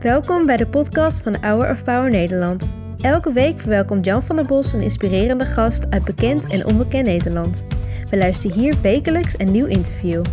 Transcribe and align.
Welkom 0.00 0.46
bij 0.46 0.56
de 0.56 0.66
podcast 0.70 1.22
van 1.22 1.36
Hour 1.36 1.70
of 1.70 1.84
Power 1.84 2.10
Nederland. 2.10 2.76
Elke 2.98 3.32
week 3.32 3.58
verwelkomt 3.58 4.04
Jan 4.04 4.22
van 4.22 4.36
der 4.36 4.44
Bos 4.44 4.72
een 4.72 4.80
inspirerende 4.80 5.44
gast 5.44 5.90
uit 5.90 6.04
bekend 6.04 6.50
en 6.50 6.66
onbekend 6.66 7.06
Nederland. 7.06 7.66
We 8.10 8.16
luisteren 8.16 8.56
hier 8.56 8.80
wekelijks 8.80 9.38
een 9.38 9.50
nieuw 9.50 9.66
interview. 9.66 10.24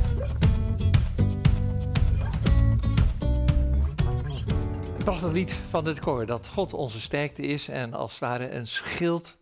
Een 4.98 5.04
prachtig 5.04 5.32
lied 5.32 5.54
van 5.54 5.86
het 5.86 6.00
koor 6.00 6.26
dat 6.26 6.48
God 6.48 6.74
onze 6.74 7.02
sterkte 7.02 7.42
is 7.42 7.68
en 7.68 7.94
als 7.94 8.12
het 8.12 8.20
ware 8.20 8.52
een 8.52 8.68
schild 8.68 9.38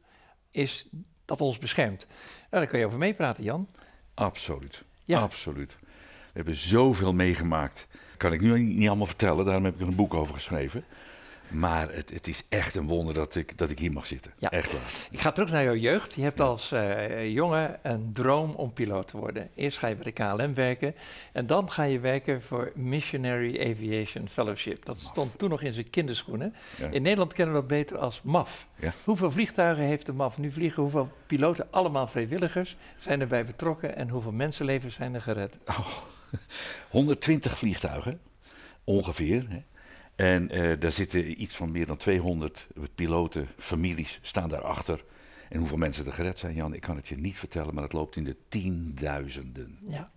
is 0.52 0.90
dat 1.26 1.42
ons 1.42 1.58
beschermt. 1.58 2.06
Nou, 2.08 2.16
daar 2.50 2.68
kun 2.68 2.80
je 2.80 2.86
over 2.86 2.98
meepraten, 3.00 3.44
Jan. 3.44 3.70
Absoluut. 4.14 4.84
Ja. 5.04 5.20
Absoluut. 5.20 5.78
We 5.82 6.34
hebben 6.34 6.56
zoveel 6.56 7.14
meegemaakt. 7.14 7.88
Kan 8.18 8.34
ik 8.34 8.42
nu 8.42 8.60
niet 8.60 8.88
allemaal 8.88 9.06
vertellen, 9.06 9.46
daarom 9.46 9.66
heb 9.66 9.74
ik 9.74 9.82
er 9.82 9.88
een 9.88 9.96
boek 9.96 10.14
over 10.14 10.34
geschreven. 10.34 10.84
Maar 11.48 11.94
het, 11.94 12.10
het 12.14 12.28
is 12.28 12.44
echt 12.50 12.76
een 12.76 12.88
wonder 12.88 13.14
dat 13.14 13.36
ik, 13.36 13.58
dat 13.58 13.70
ik 13.70 13.80
hier 13.80 13.92
mag 13.92 14.08
zitten. 14.08 14.32
Ja. 14.38 14.52
Echt 14.52 14.72
waar. 14.72 14.82
Ik 15.12 15.20
ga 15.20 15.32
terug 15.32 15.52
naar 15.52 15.64
jouw 15.64 15.76
jeugd. 15.76 16.14
Je 16.14 16.22
hebt 16.22 16.40
als 16.40 16.72
eh, 16.72 17.34
jongen 17.34 17.80
een 17.82 18.10
droom 18.14 18.52
om 18.52 18.74
piloot 18.74 19.08
te 19.08 19.18
worden. 19.18 19.50
Eerst 19.56 19.78
ga 19.78 19.88
je 19.88 19.96
bij 19.96 20.04
de 20.04 20.12
KLM 20.12 20.54
werken 20.54 20.96
en 21.34 21.48
dan 21.48 21.72
ga 21.72 21.84
je 21.84 22.00
werken 22.00 22.42
voor 22.42 22.72
Missionary 22.76 23.72
Aviation 23.72 24.30
Fellowship. 24.30 24.86
Dat 24.86 25.00
stond 25.00 25.38
toen 25.38 25.50
nog 25.50 25.62
in 25.62 25.74
zijn 25.74 25.90
kinderschoenen. 25.90 26.54
Ja. 26.78 26.88
In 26.90 27.02
Nederland 27.02 27.34
kennen 27.34 27.56
we 27.56 27.60
dat 27.60 27.70
beter 27.70 27.98
als 27.98 28.22
MAF. 28.22 28.68
Hoeveel 29.04 29.32
vliegtuigen 29.32 29.84
heeft 29.84 30.06
de 30.06 30.14
MAF 30.14 30.38
nu 30.38 30.52
vliegen? 30.52 30.82
Hoeveel 30.82 31.10
piloten, 31.28 31.68
allemaal 31.72 32.08
vrijwilligers, 32.08 32.76
zijn 33.00 33.22
erbij 33.22 33.46
betrokken 33.46 33.96
en 33.96 34.10
hoeveel 34.10 34.32
mensenlevens 34.32 34.94
zijn 34.94 35.14
er 35.14 35.22
gered? 35.22 35.58
120 36.90 37.58
vliegtuigen, 37.58 38.20
ongeveer. 38.84 39.46
Hè. 39.50 39.64
En 40.16 40.50
eh, 40.50 40.80
daar 40.80 40.92
zitten 40.92 41.42
iets 41.42 41.56
van 41.56 41.72
meer 41.72 41.86
dan 41.86 41.98
200 41.98 42.68
piloten, 42.96 43.48
families 43.58 44.20
staan 44.22 44.50
daarachter. 44.50 45.04
En 45.50 45.60
hoeveel 45.60 45.78
mensen 45.78 46.06
er 46.06 46.14
gered 46.14 46.40
zijn, 46.40 46.54
Jan, 46.54 46.74
ik 46.74 46.82
kan 46.82 46.96
het 46.96 47.08
je 47.08 47.18
niet 47.18 47.38
vertellen, 47.38 47.74
maar 47.74 47.84
het 47.84 47.94
loopt 47.94 48.16
in 48.16 48.24
de 48.24 48.36
tienduizenden. 48.50 49.80
Ja. 49.84 50.08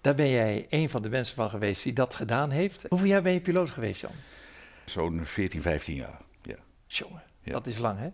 Daar 0.00 0.14
ben 0.14 0.28
jij 0.28 0.66
een 0.68 0.90
van 0.90 1.02
de 1.02 1.08
mensen 1.08 1.34
van 1.34 1.50
geweest 1.50 1.82
die 1.82 1.92
dat 1.92 2.14
gedaan 2.14 2.50
heeft. 2.50 2.84
Hoeveel 2.88 3.08
jaar 3.08 3.22
ben 3.22 3.32
je 3.32 3.40
piloot 3.40 3.70
geweest, 3.70 4.00
Jan? 4.00 4.12
Zo'n 4.84 5.24
14, 5.24 5.62
15 5.62 5.94
jaar. 5.94 6.20
Ja. 6.42 6.56
Jongen, 6.86 7.22
Ja. 7.48 7.54
dat 7.54 7.66
is 7.66 7.78
lang, 7.78 7.98
hè? 7.98 8.04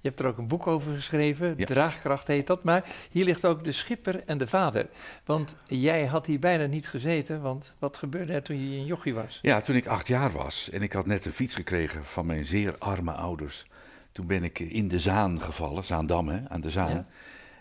Je 0.00 0.08
hebt 0.08 0.20
er 0.20 0.26
ook 0.26 0.38
een 0.38 0.48
boek 0.48 0.66
over 0.66 0.94
geschreven, 0.94 1.54
Ja. 1.56 1.64
Draagkracht 1.64 2.26
heet 2.26 2.46
dat. 2.46 2.64
Maar 2.64 2.84
hier 3.10 3.24
ligt 3.24 3.46
ook 3.46 3.64
de 3.64 3.72
schipper 3.72 4.22
en 4.24 4.38
de 4.38 4.46
vader. 4.46 4.88
Want 5.24 5.56
jij 5.66 6.06
had 6.06 6.26
hier 6.26 6.38
bijna 6.38 6.66
niet 6.66 6.88
gezeten, 6.88 7.40
want 7.40 7.74
wat 7.78 7.98
gebeurde 7.98 8.32
er 8.32 8.42
toen 8.42 8.70
je 8.70 8.76
een 8.78 8.86
jochie 8.86 9.14
was? 9.14 9.38
Ja, 9.42 9.60
toen 9.60 9.76
ik 9.76 9.86
acht 9.86 10.06
jaar 10.08 10.30
was 10.30 10.70
en 10.70 10.82
ik 10.82 10.92
had 10.92 11.06
net 11.06 11.24
een 11.24 11.32
fiets 11.32 11.54
gekregen 11.54 12.04
van 12.04 12.26
mijn 12.26 12.44
zeer 12.44 12.78
arme 12.78 13.12
ouders. 13.12 13.66
Toen 14.12 14.26
ben 14.26 14.44
ik 14.44 14.58
in 14.58 14.88
de 14.88 14.98
Zaan 14.98 15.40
gevallen, 15.40 15.84
Zaandam 15.84 16.28
hè, 16.28 16.48
aan 16.48 16.60
de 16.60 16.70
Zaan. 16.70 17.06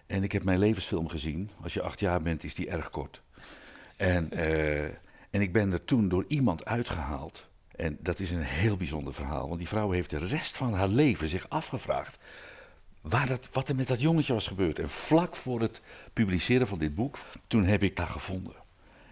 En 0.07 0.23
ik 0.23 0.31
heb 0.31 0.43
mijn 0.43 0.59
levensfilm 0.59 1.07
gezien. 1.07 1.49
Als 1.61 1.73
je 1.73 1.81
acht 1.81 1.99
jaar 1.99 2.21
bent 2.21 2.43
is 2.43 2.55
die 2.55 2.69
erg 2.69 2.89
kort. 2.89 3.21
En, 3.97 4.31
eh, 4.31 4.83
en 5.29 5.41
ik 5.41 5.53
ben 5.53 5.71
er 5.71 5.85
toen 5.85 6.09
door 6.09 6.25
iemand 6.27 6.65
uitgehaald. 6.65 7.49
En 7.81 7.97
dat 7.99 8.19
is 8.19 8.31
een 8.31 8.43
heel 8.43 8.77
bijzonder 8.77 9.13
verhaal. 9.13 9.47
Want 9.47 9.59
die 9.59 9.67
vrouw 9.67 9.91
heeft 9.91 10.09
de 10.09 10.17
rest 10.17 10.57
van 10.57 10.73
haar 10.73 10.87
leven 10.87 11.27
zich 11.27 11.49
afgevraagd 11.49 12.17
waar 13.01 13.27
dat, 13.27 13.47
wat 13.51 13.69
er 13.69 13.75
met 13.75 13.87
dat 13.87 14.01
jongetje 14.01 14.33
was 14.33 14.47
gebeurd. 14.47 14.79
En 14.79 14.89
vlak 14.89 15.35
voor 15.35 15.61
het 15.61 15.81
publiceren 16.13 16.67
van 16.67 16.77
dit 16.77 16.95
boek, 16.95 17.17
toen 17.47 17.63
heb 17.63 17.83
ik 17.83 17.97
haar 17.97 18.07
gevonden. 18.07 18.53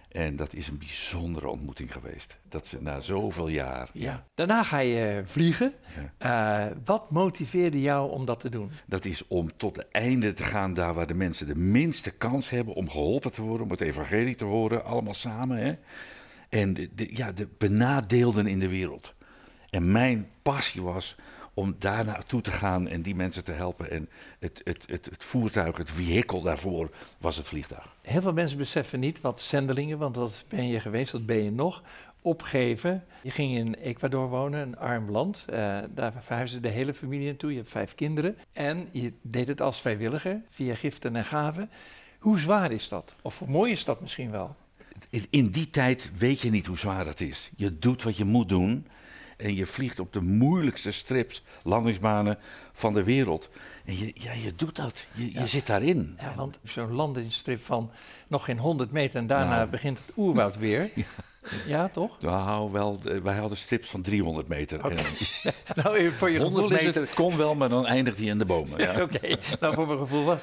En 0.08 0.36
dat 0.36 0.54
is 0.54 0.68
een 0.68 0.78
bijzondere 0.78 1.48
ontmoeting 1.48 1.92
geweest. 1.92 2.38
Dat 2.48 2.66
ze 2.66 2.82
na 2.82 3.00
zoveel 3.00 3.48
jaar. 3.48 3.90
Ja. 3.92 4.24
Daarna 4.34 4.62
ga 4.62 4.78
je 4.78 5.22
vliegen. 5.24 5.72
Eh, 6.18 6.66
wat 6.84 7.10
motiveerde 7.10 7.80
jou 7.80 8.10
om 8.10 8.24
dat 8.24 8.40
te 8.40 8.48
doen? 8.48 8.70
Dat 8.86 9.04
is 9.04 9.26
om 9.28 9.56
tot 9.56 9.76
het 9.76 9.86
einde 9.90 10.32
te 10.32 10.44
gaan 10.44 10.74
daar 10.74 10.94
waar 10.94 11.06
de 11.06 11.14
mensen 11.14 11.46
de 11.46 11.56
minste 11.56 12.10
kans 12.10 12.50
hebben 12.50 12.74
om 12.74 12.90
geholpen 12.90 13.32
te 13.32 13.42
worden, 13.42 13.66
om 13.66 13.70
het 13.70 13.80
evangelie 13.80 14.34
te 14.34 14.44
horen, 14.44 14.84
allemaal 14.84 15.14
samen. 15.14 15.56
Hè? 15.56 15.74
En 16.50 16.74
de, 16.74 16.90
ja, 17.16 17.32
de 17.32 17.48
benadeelden 17.58 18.46
in 18.46 18.58
de 18.58 18.68
wereld. 18.68 19.14
En 19.70 19.92
mijn 19.92 20.28
passie 20.42 20.82
was 20.82 21.16
om 21.54 21.74
daar 21.78 22.04
naartoe 22.04 22.40
te 22.40 22.50
gaan 22.50 22.88
en 22.88 23.02
die 23.02 23.14
mensen 23.14 23.44
te 23.44 23.52
helpen. 23.52 23.90
En 23.90 24.08
het, 24.38 24.60
het, 24.64 24.86
het, 24.90 25.06
het 25.06 25.24
voertuig, 25.24 25.76
het 25.76 25.90
vehikel 25.90 26.42
daarvoor 26.42 26.90
was 27.18 27.36
het 27.36 27.46
vliegtuig. 27.46 27.96
Heel 28.02 28.20
veel 28.20 28.32
mensen 28.32 28.58
beseffen 28.58 29.00
niet 29.00 29.20
wat 29.20 29.40
zendelingen, 29.40 29.98
want 29.98 30.14
dat 30.14 30.44
ben 30.48 30.66
je 30.66 30.80
geweest, 30.80 31.12
dat 31.12 31.26
ben 31.26 31.42
je 31.42 31.50
nog, 31.50 31.82
opgeven. 32.22 33.04
Je 33.22 33.30
ging 33.30 33.56
in 33.56 33.74
Ecuador 33.74 34.28
wonen, 34.28 34.60
een 34.60 34.78
arm 34.78 35.10
land. 35.10 35.44
Eh, 35.48 35.78
daar 35.94 36.12
verhuisde 36.12 36.60
de 36.60 36.68
hele 36.68 36.94
familie 36.94 37.26
naartoe. 37.26 37.50
Je 37.50 37.56
hebt 37.56 37.70
vijf 37.70 37.94
kinderen. 37.94 38.36
En 38.52 38.88
je 38.90 39.12
deed 39.22 39.48
het 39.48 39.60
als 39.60 39.80
vrijwilliger, 39.80 40.42
via 40.50 40.74
giften 40.74 41.16
en 41.16 41.24
gaven. 41.24 41.70
Hoe 42.18 42.38
zwaar 42.38 42.72
is 42.72 42.88
dat? 42.88 43.14
Of 43.22 43.38
hoe 43.38 43.48
mooi 43.48 43.72
is 43.72 43.84
dat 43.84 44.00
misschien 44.00 44.30
wel? 44.30 44.56
In- 45.30 45.50
die 45.50 45.70
tijd 45.70 46.10
weet 46.18 46.40
je 46.40 46.50
niet 46.50 46.66
hoe 46.66 46.78
zwaar 46.78 47.06
het 47.06 47.20
is. 47.20 47.50
Je 47.56 47.78
doet 47.78 48.02
wat 48.02 48.16
je 48.16 48.24
moet 48.24 48.48
doen. 48.48 48.86
En 49.36 49.54
je 49.54 49.66
vliegt 49.66 50.00
op 50.00 50.12
de 50.12 50.20
moeilijkste 50.20 50.92
strips, 50.92 51.42
landingsbanen 51.62 52.38
van 52.72 52.94
de 52.94 53.02
wereld. 53.04 53.48
En 53.84 53.98
je, 53.98 54.10
ja, 54.14 54.32
je 54.32 54.54
doet 54.56 54.76
dat. 54.76 55.06
Je, 55.14 55.32
je 55.32 55.46
zit 55.46 55.66
daarin. 55.66 56.16
Ja, 56.20 56.34
want 56.36 56.58
zo'n 56.64 56.92
landingsstrip 56.92 57.64
van 57.64 57.90
nog 58.28 58.44
geen 58.44 58.58
100 58.58 58.90
meter 58.92 59.18
en 59.18 59.26
daarna 59.26 59.56
Nou. 59.56 59.70
begint 59.70 59.98
het 59.98 60.16
oerwoud 60.16 60.56
weer. 60.56 60.90
Ja, 61.66 61.88
toch? 61.88 62.20
Nou, 62.20 62.70
wel, 62.72 63.00
eh, 63.04 63.16
wij 63.20 63.36
hadden 63.36 63.58
strips 63.58 63.88
van 63.88 64.02
300 64.02 64.48
meter. 64.48 64.80
En 64.80 64.96
Nou, 65.82 66.12
voor 66.12 66.30
je 66.30 66.38
100 66.38 66.62
gevoel 66.62 66.78
is 66.78 66.84
het 66.84 66.94
meter 66.94 67.14
kon 67.14 67.36
wel, 67.36 67.54
maar 67.54 67.68
dan 67.68 67.86
eindigt 67.86 68.18
hij 68.18 68.26
in 68.26 68.38
de 68.38 68.44
bomen. 68.44 68.80
Ja. 68.80 69.02
Oké, 69.02 69.36
nou 69.60 69.74
voor 69.74 69.86
mijn 69.86 69.98
gevoel 69.98 70.24
was. 70.24 70.40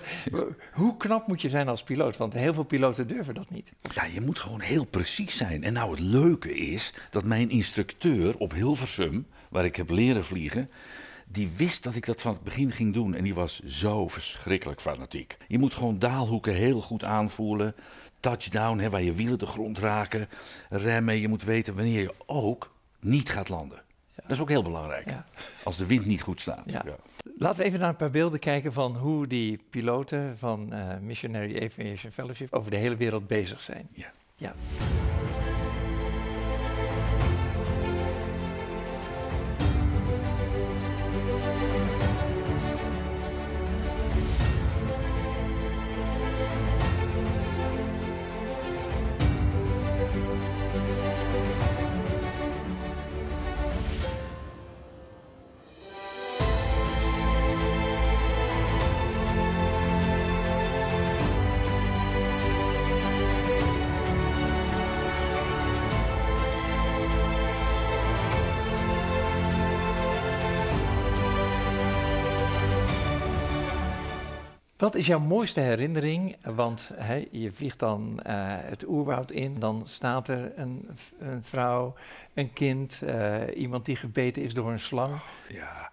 Hoe 0.74 0.97
knap 0.97 1.28
moet 1.28 1.41
je 1.41 1.50
zijn 1.50 1.68
als 1.68 1.84
piloot? 1.84 2.18
Want 2.18 2.34
heel 2.34 2.53
veel 2.53 2.63
piloten 2.63 3.08
durven 3.08 3.34
dat 3.34 3.50
niet. 3.50 3.72
ja, 3.94 4.06
je 4.06 4.22
moet 4.22 4.40
gewoon 4.40 4.62
heel 4.62 4.85
precies 4.85 5.38
zijn. 5.38 5.63
En 5.63 5.74
nou, 5.74 5.91
het 5.91 6.00
leuke 6.00 6.58
is 6.58 6.94
dat 7.09 7.24
mijn 7.24 7.50
instructeur 7.50 8.38
op 8.38 8.53
Hilversum, 8.53 9.28
waar 9.50 9.66
ik 9.66 9.75
heb 9.75 9.90
leren 9.90 10.25
vliegen, 10.25 10.69
die 11.28 11.50
wist 11.56 11.84
dat 11.84 11.96
ik 11.96 12.06
dat 12.06 12.22
van 12.22 12.34
het 12.34 12.44
begin 12.44 12.72
ging 12.72 12.94
doen. 12.94 13.16
En 13.16 13.24
die 13.24 13.34
was 13.34 13.59
zo 13.59 14.08
verschrikkelijk 14.08 14.81
fanatiek. 14.81 15.38
Je 15.47 15.59
moet 15.59 15.74
gewoon 15.74 16.00
daalhoeken 16.00 16.53
heel 16.53 16.81
goed 16.81 17.03
aanvoelen. 17.03 17.75
Touchdown, 18.19 18.78
hè, 18.79 18.89
waar 18.89 19.01
je 19.01 19.13
wielen 19.13 19.39
de 19.39 19.45
grond 19.45 19.79
raken. 19.79 20.29
Remmen, 20.69 21.19
je 21.19 21.28
moet 21.28 21.44
weten 21.44 21.75
wanneer 21.75 22.01
je 22.01 22.13
ook 22.25 22.73
niet 23.00 23.29
gaat 23.29 23.50
landen. 23.50 23.81
Dat 24.16 24.31
is 24.31 24.39
ook 24.39 24.50
heel 24.50 24.63
belangrijk. 24.63 25.09
Ja. 25.09 25.25
Als 25.63 25.78
de 25.78 25.85
wind 25.85 26.05
niet 26.05 26.22
goed 26.22 26.41
staat. 26.41 26.63
Ja. 26.72 26.81
Ja. 26.85 26.95
Laten 27.38 27.59
we 27.59 27.63
even 27.63 27.79
naar 27.79 27.89
een 27.89 27.95
paar 27.95 28.09
beelden 28.09 28.39
kijken 28.39 28.73
van 28.73 28.95
hoe 28.95 29.28
die 29.28 29.59
piloten 29.69 30.38
van 30.38 30.73
eh, 30.73 30.97
Missionary 31.01 31.63
Aviation 31.63 32.11
Fellowship 32.11 32.53
over 32.53 32.72
de 32.72 32.78
hele 32.78 32.95
wereld 32.95 33.28
bezig 33.28 33.61
zijn. 33.61 33.88
Ja. 34.35 34.53
Wat 74.78 74.96
is 74.96 75.08
jouw 75.08 75.20
mooiste 75.20 75.59
herinnering? 75.59 76.35
Want 76.44 76.91
je 77.32 77.52
vliegt 77.52 77.79
dan 77.79 78.20
eh, 78.24 78.35
het 78.47 78.88
oerwoud 78.88 79.32
in, 79.32 79.59
dan 79.59 79.82
staat 79.85 80.28
er 80.28 80.52
een, 80.56 80.90
een 81.20 81.44
vrouw, 81.44 81.94
een 82.34 82.53
kind, 82.53 83.02
eh, 83.02 83.41
iemand 83.56 83.85
die 83.85 83.96
gebeten 83.96 84.44
is 84.44 84.53
door 84.53 84.72
een 84.72 84.79
slang. 84.79 85.20
Ja. 85.50 85.91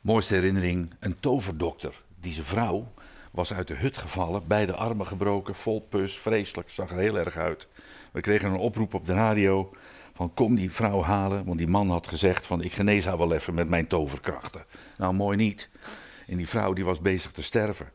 Mooiste 0.00 0.34
herinnering, 0.34 0.92
een 1.00 1.20
toverdokter. 1.20 2.02
Deze 2.20 2.44
vrouw 2.44 2.92
was 3.30 3.52
uit 3.52 3.68
de 3.68 3.74
hut 3.74 3.98
gevallen, 3.98 4.46
beide 4.46 4.74
armen 4.74 5.06
gebroken, 5.06 5.54
vol 5.54 5.80
pus, 5.80 6.18
vreselijk, 6.18 6.70
zag 6.70 6.90
er 6.90 6.98
heel 6.98 7.18
erg 7.18 7.36
uit. 7.36 7.68
We 8.12 8.20
kregen 8.20 8.50
een 8.50 8.58
oproep 8.58 8.94
op 8.94 9.06
de 9.06 9.14
radio 9.14 9.72
van 10.14 10.34
kom 10.34 10.54
die 10.54 10.72
vrouw 10.72 11.02
halen, 11.02 11.44
want 11.44 11.58
die 11.58 11.68
man 11.68 11.90
had 11.90 12.08
gezegd 12.08 12.46
van 12.46 12.62
ik 12.62 12.72
genees 12.72 13.04
haar 13.04 13.18
wel 13.18 13.32
even 13.32 13.54
met 13.54 13.68
mijn 13.68 13.86
toverkrachten. 13.86 14.64
Nou, 14.96 15.14
mooi 15.14 15.36
niet. 15.36 15.68
En 16.26 16.36
die 16.36 16.48
vrouw 16.48 16.72
die 16.72 16.84
was 16.84 17.00
bezig 17.00 17.30
te 17.30 17.42
sterven. 17.42 17.92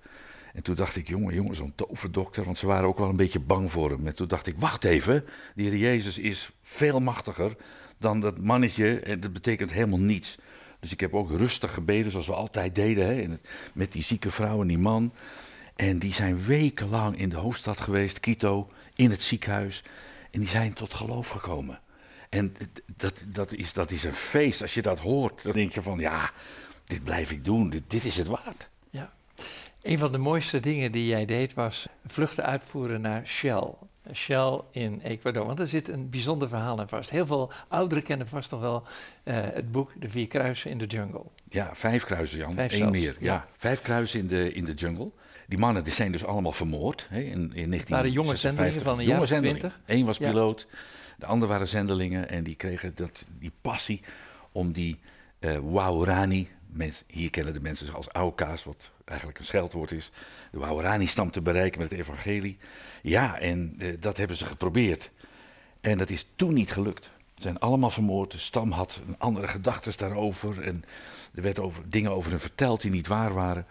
En 0.53 0.63
toen 0.63 0.75
dacht 0.75 0.95
ik, 0.95 1.07
jongen, 1.07 1.33
jongen, 1.33 1.55
zo'n 1.55 1.75
toverdokter, 1.75 2.43
want 2.43 2.57
ze 2.57 2.65
waren 2.67 2.87
ook 2.87 2.97
wel 2.97 3.09
een 3.09 3.15
beetje 3.15 3.39
bang 3.39 3.71
voor 3.71 3.89
hem. 3.89 4.07
En 4.07 4.15
toen 4.15 4.27
dacht 4.27 4.47
ik, 4.47 4.57
wacht 4.57 4.83
even, 4.83 5.25
die 5.55 5.69
Heer 5.69 5.77
Jezus 5.77 6.17
is 6.17 6.51
veel 6.61 6.99
machtiger 6.99 7.55
dan 7.97 8.19
dat 8.19 8.41
mannetje 8.41 8.99
en 8.99 9.19
dat 9.19 9.33
betekent 9.33 9.71
helemaal 9.71 9.99
niets. 9.99 10.37
Dus 10.79 10.91
ik 10.91 10.99
heb 10.99 11.13
ook 11.13 11.29
rustig 11.29 11.73
gebeden, 11.73 12.11
zoals 12.11 12.27
we 12.27 12.33
altijd 12.33 12.75
deden, 12.75 13.05
hè, 13.05 13.37
met 13.73 13.91
die 13.91 14.03
zieke 14.03 14.31
vrouw 14.31 14.61
en 14.61 14.67
die 14.67 14.77
man. 14.77 15.13
En 15.75 15.99
die 15.99 16.13
zijn 16.13 16.45
wekenlang 16.45 17.17
in 17.19 17.29
de 17.29 17.35
hoofdstad 17.35 17.81
geweest, 17.81 18.19
Quito, 18.19 18.71
in 18.95 19.11
het 19.11 19.21
ziekenhuis. 19.21 19.83
En 20.31 20.39
die 20.39 20.49
zijn 20.49 20.73
tot 20.73 20.93
geloof 20.93 21.29
gekomen. 21.29 21.79
En 22.29 22.55
dat, 22.97 23.23
dat, 23.25 23.53
is, 23.53 23.73
dat 23.73 23.91
is 23.91 24.03
een 24.03 24.13
feest. 24.13 24.61
Als 24.61 24.73
je 24.73 24.81
dat 24.81 24.99
hoort, 24.99 25.43
dan 25.43 25.51
denk 25.51 25.71
je 25.71 25.81
van 25.81 25.99
ja, 25.99 26.31
dit 26.85 27.03
blijf 27.03 27.31
ik 27.31 27.45
doen, 27.45 27.69
dit, 27.69 27.83
dit 27.87 28.05
is 28.05 28.17
het 28.17 28.27
waard. 28.27 28.69
Ja. 28.89 29.13
Een 29.81 29.97
van 29.97 30.11
de 30.11 30.17
mooiste 30.17 30.59
dingen 30.59 30.91
die 30.91 31.05
jij 31.05 31.25
deed 31.25 31.53
was 31.53 31.87
vluchten 32.07 32.45
uitvoeren 32.45 33.01
naar 33.01 33.27
Shell. 33.27 33.67
Shell 34.13 34.61
in 34.71 35.01
Ecuador. 35.03 35.45
Want 35.45 35.59
er 35.59 35.67
zit 35.67 35.89
een 35.89 36.09
bijzonder 36.09 36.47
verhaal 36.47 36.79
aan 36.79 36.87
vast. 36.87 37.09
Heel 37.09 37.25
veel 37.25 37.51
ouderen 37.67 38.03
kennen 38.03 38.27
vast 38.27 38.51
nog 38.51 38.61
wel 38.61 38.83
uh, 39.23 39.35
het 39.39 39.71
boek 39.71 39.91
De 39.99 40.09
Vier 40.09 40.27
Kruisen 40.27 40.71
in 40.71 40.77
de 40.77 40.85
Jungle. 40.85 41.23
Ja, 41.49 41.69
vijf 41.73 42.03
kruisen, 42.03 42.37
Jan. 42.37 42.53
Vijf 42.53 42.73
Eén 42.73 42.91
meer. 42.91 43.15
Ja. 43.19 43.47
vijf 43.57 43.81
kruisen 43.81 44.19
in 44.19 44.27
de, 44.27 44.53
in 44.53 44.65
de 44.65 44.73
jungle. 44.73 45.11
Die 45.47 45.59
mannen 45.59 45.83
die 45.83 45.93
zijn 45.93 46.11
dus 46.11 46.25
allemaal 46.25 46.51
vermoord 46.51 47.05
hè, 47.09 47.19
in, 47.19 47.53
in 47.53 47.73
Het 47.73 47.89
waren 47.89 48.11
jonge 48.11 48.35
zendelingen 48.35 48.81
van 48.81 48.99
een 48.99 49.05
jaar 49.05 49.25
twintig. 49.25 49.79
Eén 49.85 50.05
was 50.05 50.17
piloot, 50.17 50.67
de 51.17 51.25
ander 51.25 51.47
waren 51.47 51.67
zendelingen. 51.67 52.29
En 52.29 52.43
die 52.43 52.55
kregen 52.55 52.91
dat, 52.95 53.25
die 53.39 53.51
passie 53.61 54.01
om 54.51 54.71
die 54.71 54.99
uh, 55.39 55.57
Waurani, 55.63 56.49
hier 57.07 57.29
kennen 57.29 57.53
de 57.53 57.61
mensen 57.61 57.85
zich 57.85 57.95
als 57.95 58.07
Auka's, 58.07 58.63
wat 58.63 58.91
eigenlijk 59.05 59.39
een 59.39 59.45
scheldwoord 59.45 59.91
is, 59.91 60.11
de 60.51 60.59
Waurani-stam 60.59 61.31
te 61.31 61.41
bereiken 61.41 61.79
met 61.79 61.89
het 61.89 61.99
evangelie. 61.99 62.57
Ja, 63.01 63.39
en 63.39 63.75
uh, 63.77 63.93
dat 63.99 64.17
hebben 64.17 64.37
ze 64.37 64.45
geprobeerd. 64.45 65.11
En 65.81 65.97
dat 65.97 66.09
is 66.09 66.27
toen 66.35 66.53
niet 66.53 66.71
gelukt. 66.71 67.09
Ze 67.35 67.41
zijn 67.41 67.59
allemaal 67.59 67.89
vermoord. 67.89 68.31
De 68.31 68.37
stam 68.37 68.71
had 68.71 69.01
andere 69.17 69.47
gedachten 69.47 69.97
daarover. 69.97 70.63
En 70.63 70.83
er 71.35 71.41
werd 71.41 71.59
over, 71.59 71.83
dingen 71.89 72.11
over 72.11 72.31
hen 72.31 72.39
verteld 72.39 72.81
die 72.81 72.91
niet 72.91 73.07
waar 73.07 73.33
waren. 73.33 73.65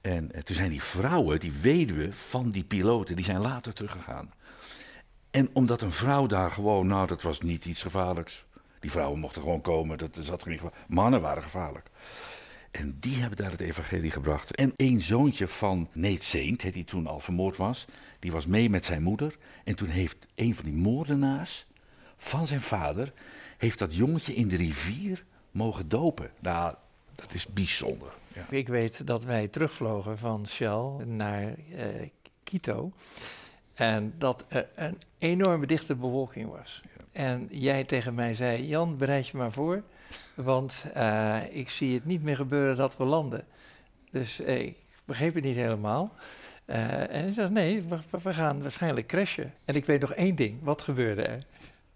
En 0.00 0.30
uh, 0.34 0.40
toen 0.40 0.56
zijn 0.56 0.70
die 0.70 0.82
vrouwen, 0.82 1.40
die 1.40 1.52
weduwen 1.52 2.14
van 2.14 2.50
die 2.50 2.64
piloten, 2.64 3.16
die 3.16 3.24
zijn 3.24 3.40
later 3.40 3.72
teruggegaan. 3.72 4.32
En 5.30 5.50
omdat 5.52 5.82
een 5.82 5.92
vrouw 5.92 6.26
daar 6.26 6.50
gewoon, 6.50 6.86
nou 6.86 7.06
dat 7.06 7.22
was 7.22 7.40
niet 7.40 7.64
iets 7.64 7.82
gevaarlijks. 7.82 8.44
Die 8.80 8.90
vrouwen 8.90 9.18
mochten 9.18 9.42
gewoon 9.42 9.60
komen, 9.60 9.98
dat 9.98 10.18
zat 10.20 10.42
geen 10.42 10.58
gevaar. 10.58 10.84
Mannen 10.88 11.20
waren 11.20 11.42
gevaarlijk. 11.42 11.89
En 12.70 12.96
die 13.00 13.16
hebben 13.16 13.38
daar 13.38 13.50
het 13.50 13.60
evangelie 13.60 14.10
gebracht. 14.10 14.54
En 14.54 14.72
één 14.76 15.00
zoontje 15.00 15.48
van 15.48 15.88
Nate 15.92 16.24
Saint, 16.24 16.72
die 16.72 16.84
toen 16.84 17.06
al 17.06 17.20
vermoord 17.20 17.56
was, 17.56 17.86
die 18.18 18.32
was 18.32 18.46
mee 18.46 18.70
met 18.70 18.84
zijn 18.84 19.02
moeder. 19.02 19.36
En 19.64 19.74
toen 19.74 19.88
heeft 19.88 20.16
een 20.34 20.54
van 20.54 20.64
die 20.64 20.74
moordenaars 20.74 21.66
van 22.16 22.46
zijn 22.46 22.60
vader, 22.60 23.12
heeft 23.58 23.78
dat 23.78 23.94
jongetje 23.94 24.34
in 24.34 24.48
de 24.48 24.56
rivier 24.56 25.24
mogen 25.50 25.88
dopen. 25.88 26.30
Nou, 26.38 26.74
dat 27.14 27.34
is 27.34 27.46
bijzonder. 27.46 28.12
Ja. 28.32 28.46
Ik 28.50 28.68
weet 28.68 29.06
dat 29.06 29.24
wij 29.24 29.48
terugvlogen 29.48 30.18
van 30.18 30.46
Shell 30.46 31.04
naar 31.04 31.42
uh, 31.42 31.86
Quito. 32.44 32.92
En 33.74 34.14
dat 34.18 34.44
er 34.48 34.68
een 34.74 34.98
enorme 35.18 35.66
dichte 35.66 35.94
bewolking 35.94 36.50
was. 36.50 36.80
En 37.12 37.48
jij 37.50 37.84
tegen 37.84 38.14
mij 38.14 38.34
zei: 38.34 38.66
Jan, 38.66 38.96
bereid 38.96 39.28
je 39.28 39.36
maar 39.36 39.52
voor. 39.52 39.82
Want 40.34 40.84
uh, 40.96 41.38
ik 41.50 41.70
zie 41.70 41.94
het 41.94 42.04
niet 42.04 42.22
meer 42.22 42.36
gebeuren 42.36 42.76
dat 42.76 42.96
we 42.96 43.04
landen. 43.04 43.44
Dus 44.10 44.40
uh, 44.40 44.60
ik 44.60 44.76
begreep 45.04 45.34
het 45.34 45.44
niet 45.44 45.56
helemaal. 45.56 46.14
Uh, 46.66 47.00
en 47.00 47.22
hij 47.22 47.32
zei: 47.32 47.50
Nee, 47.50 47.82
we, 47.82 47.98
we, 48.22 48.32
gaan 48.32 48.62
waarschijnlijk 48.62 49.06
crashen. 49.06 49.54
En 49.64 49.74
ik 49.74 49.84
weet 49.84 50.00
nog 50.00 50.12
één 50.12 50.34
ding: 50.34 50.58
wat 50.62 50.82
gebeurde 50.82 51.22
er? 51.22 51.42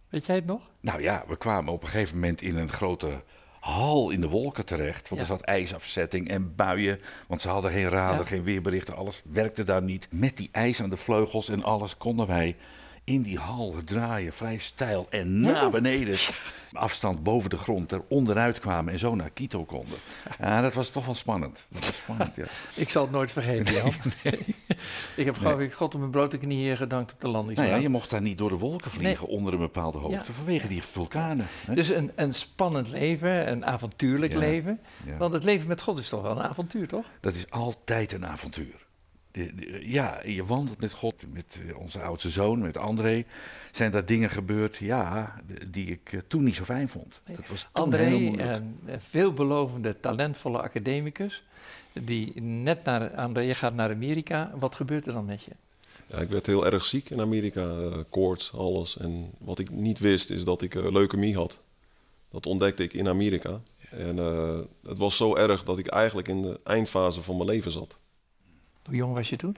Weet 0.09 0.27
jij 0.27 0.35
het 0.35 0.47
nog? 0.47 0.61
Nou 0.81 1.03
ja, 1.03 1.25
we 1.29 1.37
kwamen 1.37 1.73
op 1.73 1.83
een 1.83 1.89
gegeven 1.89 2.15
moment 2.15 2.43
in 2.43 2.57
een 2.57 2.73
grote 2.73 3.23
hal 3.61 4.11
in 4.11 4.21
de 4.21 4.29
wolken 4.29 4.67
terecht. 4.67 5.09
Want 5.09 5.21
er 5.21 5.27
zat 5.27 5.41
ijsafzetting 5.41 6.29
en 6.29 6.55
buien. 6.55 7.01
Want 7.27 7.41
ze 7.41 7.49
hadden 7.49 7.71
geen 7.71 7.89
radar, 7.89 8.27
geen 8.27 8.43
weerberichten. 8.43 8.97
Alles 8.97 9.23
werkte 9.33 9.63
daar 9.63 9.83
niet. 9.83 10.09
Met 10.11 10.37
die 10.37 10.49
ijs 10.53 10.83
aan 10.83 10.91
de 10.91 10.97
vleugels 10.97 11.49
en 11.49 11.63
alles 11.63 11.97
konden 11.97 12.27
wij 12.27 12.57
in 13.05 13.23
die 13.23 13.39
hal 13.39 13.75
draaien, 13.85 14.33
vrij 14.33 14.59
stijl 14.59 15.07
en 15.11 15.41
naar 15.41 15.71
beneden. 15.71 16.19
Afstand 16.73 17.23
boven 17.23 17.51
de 17.51 17.57
grond, 17.57 17.93
er 17.93 18.03
onderuit 18.09 18.59
kwamen 18.59 18.93
en 18.93 18.99
zo 18.99 19.15
naar 19.15 19.31
Quito 19.31 19.65
konden. 19.65 19.99
Ja, 20.39 20.63
dat 20.63 20.75
was 20.75 20.91
toch 20.91 21.05
wel 21.05 21.15
spannend. 21.15 21.67
Dat 21.69 21.87
was 21.87 21.97
spannend, 21.97 22.37
ja. 22.37 22.45
Ik 22.75 22.91
zal 22.91 23.03
het 23.03 23.11
nooit 23.11 23.33
vergeten, 23.33 23.75
Jan. 23.75 23.93
ik 25.17 25.25
heb 25.25 25.37
geloof 25.37 25.61
ik 25.61 25.73
God 25.73 25.95
op 25.95 26.01
mijn 26.01 26.13
blote 26.13 26.39
knieën 26.39 26.77
gedankt 26.77 27.13
op 27.13 27.21
de 27.21 27.29
landing. 27.29 27.59
Nou 27.59 27.71
ja, 27.71 27.77
je 27.77 27.89
mocht 27.89 28.11
daar 28.11 28.23
niet 28.23 28.39
door 28.39 28.49
de 28.49 28.57
wolken 28.57 28.91
vliegen 28.91 29.29
onder 29.29 29.53
een 29.53 29.59
bepaalde 29.59 29.99
hoogte, 29.99 30.33
vanwege 30.33 30.69
die 30.69 30.83
vulkanen. 30.83 31.47
Hè? 31.67 31.75
Dus 31.75 31.89
een, 31.89 32.13
een 32.15 32.35
spannend 32.35 32.89
leven, 32.89 33.51
een 33.51 33.65
avontuurlijk 33.65 34.35
leven. 34.35 34.81
Want 35.19 35.33
het 35.33 35.45
leven 35.45 35.69
met 35.69 35.83
God 35.83 35.99
is 35.99 36.09
toch 36.09 36.23
wel 36.23 36.31
een 36.31 36.43
avontuur, 36.43 36.89
toch? 36.89 37.07
Dat 37.21 37.35
is 37.35 37.51
altijd 37.51 38.13
een 38.13 38.27
avontuur 38.27 38.84
ja, 39.81 40.21
je 40.25 40.45
wandelt 40.45 40.81
met 40.81 40.93
God, 40.93 41.25
met 41.33 41.61
eh, 41.69 41.79
onze 41.79 42.03
oudste 42.03 42.31
zoon, 42.31 42.59
met 42.59 42.77
André. 42.77 43.25
Zijn 43.73 43.91
daar 43.91 44.07
dingen 44.07 44.31
gebeurd, 44.31 44.77
ja, 44.77 45.35
die 45.67 45.87
ik 45.87 46.13
eh, 46.13 46.21
toen 46.27 46.45
niet 46.45 46.55
zo 46.55 46.65
fijn 46.65 46.89
vond. 46.89 47.21
Dat 47.27 47.47
was 47.47 47.69
André, 47.73 48.07
een 48.07 48.79
veelbelovende, 48.99 50.01
talentvolle 50.01 50.61
academicus, 50.61 51.45
die 51.93 52.41
net 52.43 52.85
naar, 52.85 53.15
André, 53.15 53.43
je 53.43 53.55
gaat 53.55 53.75
naar 53.75 53.91
Amerika. 53.91 54.53
Wat 54.59 54.75
gebeurt 54.75 55.07
er 55.07 55.13
dan 55.13 55.25
met 55.25 55.43
je? 55.43 55.51
Ja, 56.07 56.19
ik 56.19 56.29
werd 56.29 56.47
heel 56.47 56.67
erg 56.67 56.85
ziek 56.85 57.11
in 57.11 57.21
Amerika, 57.21 57.77
uh, 57.79 57.97
koorts, 58.11 58.53
alles. 58.53 58.97
En 58.97 59.31
wat 59.39 59.59
ik 59.59 59.71
niet 59.71 59.99
wist, 59.99 60.31
is 60.31 60.45
dat 60.45 60.63
ik 60.63 60.75
uh, 60.75 60.91
leukemie 60.91 61.35
had. 61.35 61.59
Dat 62.31 62.47
ontdekte 62.47 62.83
ik 62.83 62.93
in 62.93 63.09
Amerika. 63.09 63.61
En 63.91 64.17
het 64.87 64.99
was 64.99 65.17
zo 65.17 65.37
erg 65.37 65.65
dat 65.65 65.79
ik 65.79 65.87
eigenlijk 65.87 66.29
in 66.29 66.43
de 66.43 66.61
eindfase 66.65 67.23
van 67.23 67.37
mijn 67.37 67.49
leven 67.49 67.71
zat. 67.71 67.97
Hoe 68.85 68.95
jong 68.95 69.15
was 69.15 69.29
je 69.29 69.37
toen? 69.37 69.57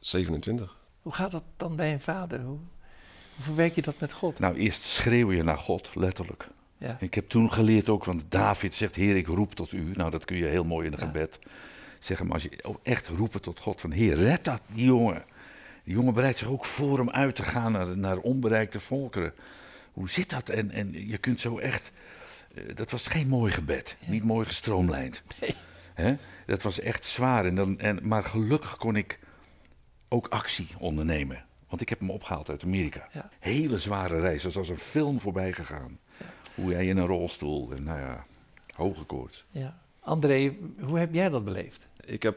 27. 0.00 0.76
Hoe 1.02 1.12
gaat 1.12 1.30
dat 1.30 1.44
dan 1.56 1.76
bij 1.76 1.92
een 1.92 2.00
vader? 2.00 2.40
Hoe, 2.40 2.58
hoe 3.34 3.44
verwerk 3.44 3.74
je 3.74 3.82
dat 3.82 4.00
met 4.00 4.12
God? 4.12 4.38
Nou, 4.38 4.56
eerst 4.56 4.82
schreeuw 4.82 5.32
je 5.32 5.42
naar 5.42 5.58
God, 5.58 5.90
letterlijk. 5.94 6.48
Ja. 6.78 6.96
Ik 7.00 7.14
heb 7.14 7.28
toen 7.28 7.52
geleerd 7.52 7.88
ook, 7.88 8.04
want 8.04 8.24
David 8.28 8.74
zegt, 8.74 8.94
Heer, 8.94 9.16
ik 9.16 9.26
roep 9.26 9.54
tot 9.54 9.72
u. 9.72 9.92
Nou, 9.94 10.10
dat 10.10 10.24
kun 10.24 10.36
je 10.36 10.44
heel 10.44 10.64
mooi 10.64 10.86
in 10.86 10.92
het 10.92 11.00
gebed 11.00 11.38
zeggen. 11.98 12.26
Maar 12.26 12.34
als 12.34 12.42
je 12.42 12.78
echt 12.82 13.08
roepen 13.08 13.40
tot 13.40 13.60
God 13.60 13.80
van, 13.80 13.90
Heer, 13.90 14.16
red 14.16 14.44
dat, 14.44 14.60
die 14.66 14.84
jongen. 14.84 15.24
Die 15.84 15.94
jongen 15.94 16.14
bereidt 16.14 16.38
zich 16.38 16.48
ook 16.48 16.64
voor 16.64 17.00
om 17.00 17.10
uit 17.10 17.36
te 17.36 17.42
gaan 17.42 17.72
naar, 17.72 17.96
naar 17.96 18.18
onbereikte 18.18 18.80
volkeren. 18.80 19.34
Hoe 19.92 20.10
zit 20.10 20.30
dat? 20.30 20.48
En, 20.48 20.70
en 20.70 21.08
je 21.08 21.18
kunt 21.18 21.40
zo 21.40 21.58
echt... 21.58 21.92
Eh, 22.54 22.62
dat 22.74 22.90
was 22.90 23.06
geen 23.06 23.28
mooi 23.28 23.52
gebed, 23.52 23.96
niet 24.06 24.24
mooi 24.24 24.46
gestroomlijnd. 24.46 25.22
Nee. 25.40 25.54
Hè? 25.96 26.16
Dat 26.46 26.62
was 26.62 26.80
echt 26.80 27.04
zwaar. 27.04 27.44
En 27.44 27.54
dan, 27.54 27.78
en, 27.78 27.98
maar 28.02 28.24
gelukkig 28.24 28.76
kon 28.76 28.96
ik 28.96 29.18
ook 30.08 30.28
actie 30.28 30.68
ondernemen. 30.78 31.44
Want 31.68 31.80
ik 31.80 31.88
heb 31.88 31.98
hem 31.98 32.10
opgehaald 32.10 32.50
uit 32.50 32.64
Amerika. 32.64 33.08
Hele 33.38 33.78
zware 33.78 34.20
reis. 34.20 34.42
Dat 34.42 34.52
was 34.52 34.68
als 34.68 34.68
een 34.68 34.84
film 34.84 35.20
voorbij 35.20 35.52
gegaan. 35.52 35.98
Ja. 36.18 36.26
Hoe 36.54 36.70
jij 36.70 36.86
in 36.86 36.96
een 36.96 37.06
rolstoel 37.06 37.72
en 37.72 37.82
nou 37.82 38.00
ja, 38.00 38.26
hoge 38.74 39.04
koorts. 39.04 39.44
Ja. 39.50 39.78
André, 40.00 40.56
hoe 40.80 40.98
heb 40.98 41.14
jij 41.14 41.28
dat 41.28 41.44
beleefd? 41.44 41.86
Ik 42.04 42.22
heb 42.22 42.36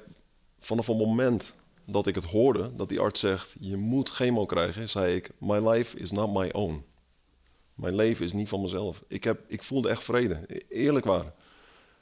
vanaf 0.59 0.87
het 0.87 0.97
moment 0.97 1.53
dat 1.85 2.07
ik 2.07 2.15
het 2.15 2.25
hoorde, 2.25 2.75
dat 2.75 2.89
die 2.89 2.99
arts 2.99 3.19
zegt: 3.19 3.55
Je 3.59 3.77
moet 3.77 4.09
chemo 4.09 4.45
krijgen, 4.45 4.89
zei 4.89 5.15
ik: 5.15 5.31
My 5.37 5.69
life 5.69 5.97
is 5.97 6.11
not 6.11 6.33
my 6.33 6.49
own. 6.51 6.83
Mijn 7.73 7.95
leven 7.95 8.25
is 8.25 8.33
niet 8.33 8.49
van 8.49 8.61
mezelf. 8.61 9.03
Ik, 9.07 9.23
heb, 9.23 9.39
ik 9.47 9.63
voelde 9.63 9.89
echt 9.89 10.03
vrede, 10.03 10.43
e-, 10.47 10.59
eerlijk 10.69 11.05
waar. 11.05 11.33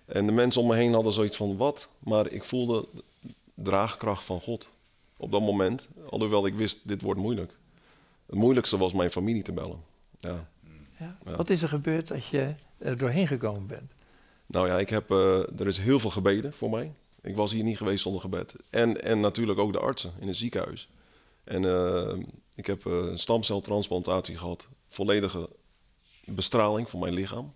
En 0.08 0.26
de 0.26 0.32
mensen 0.32 0.62
om 0.62 0.68
me 0.68 0.76
heen 0.76 0.94
hadden 0.94 1.14
zoiets 1.14 1.38
van 1.38 1.58
wat, 1.58 1.88
maar 2.00 2.32
ik 2.32 2.44
voelde 2.44 2.88
draagkracht 3.54 4.24
van 4.24 4.42
God 4.42 4.70
op 5.18 5.32
dat 5.32 5.42
moment. 5.42 5.88
Alhoewel 6.10 6.46
ik 6.46 6.54
wist, 6.54 6.88
dit 6.88 7.02
wordt 7.02 7.20
moeilijk. 7.20 7.58
Het 8.26 8.36
moeilijkste 8.36 8.78
was 8.78 8.94
mijn 8.94 9.12
familie 9.12 9.44
te 9.44 9.52
bellen. 9.52 9.84
Ja. 10.20 10.50
ja. 11.00 11.18
Wat 11.24 11.50
is 11.50 11.62
er 11.62 11.70
gebeurd 11.70 12.12
als 12.12 12.30
je 12.30 12.56
er 12.78 12.98
doorheen 12.98 13.28
gekomen 13.28 13.68
bent? 13.68 13.92
Nou 14.46 14.68
ja, 14.68 14.80
ik 14.80 14.90
heb, 14.90 15.12
uh, 15.12 15.60
er 15.60 15.68
is 15.68 15.78
heel 15.78 16.00
veel 16.00 16.10
gebeden 16.10 16.54
voor 16.54 16.70
mij. 16.70 16.94
Ik 17.22 17.36
was 17.36 17.52
hier 17.52 17.64
niet 17.64 17.78
geweest 17.78 18.02
zonder 18.02 18.22
gebed. 18.22 18.54
En, 18.70 19.04
en 19.04 19.20
natuurlijk 19.20 19.60
ook 19.60 19.74
de 19.74 19.80
artsen 19.80 20.14
in 20.20 20.28
het 20.28 20.38
ziekenhuis. 20.38 20.90
En 21.44 21.64
uh, 21.64 22.14
ik 22.56 22.66
heb 22.66 22.86
uh, 22.86 22.94
een 22.94 23.20
stamceltransplantatie 23.20 24.38
gehad. 24.38 24.68
Volledige 24.90 25.50
bestraling 26.26 26.90
van 26.90 27.00
mijn 27.00 27.14
lichaam. 27.14 27.54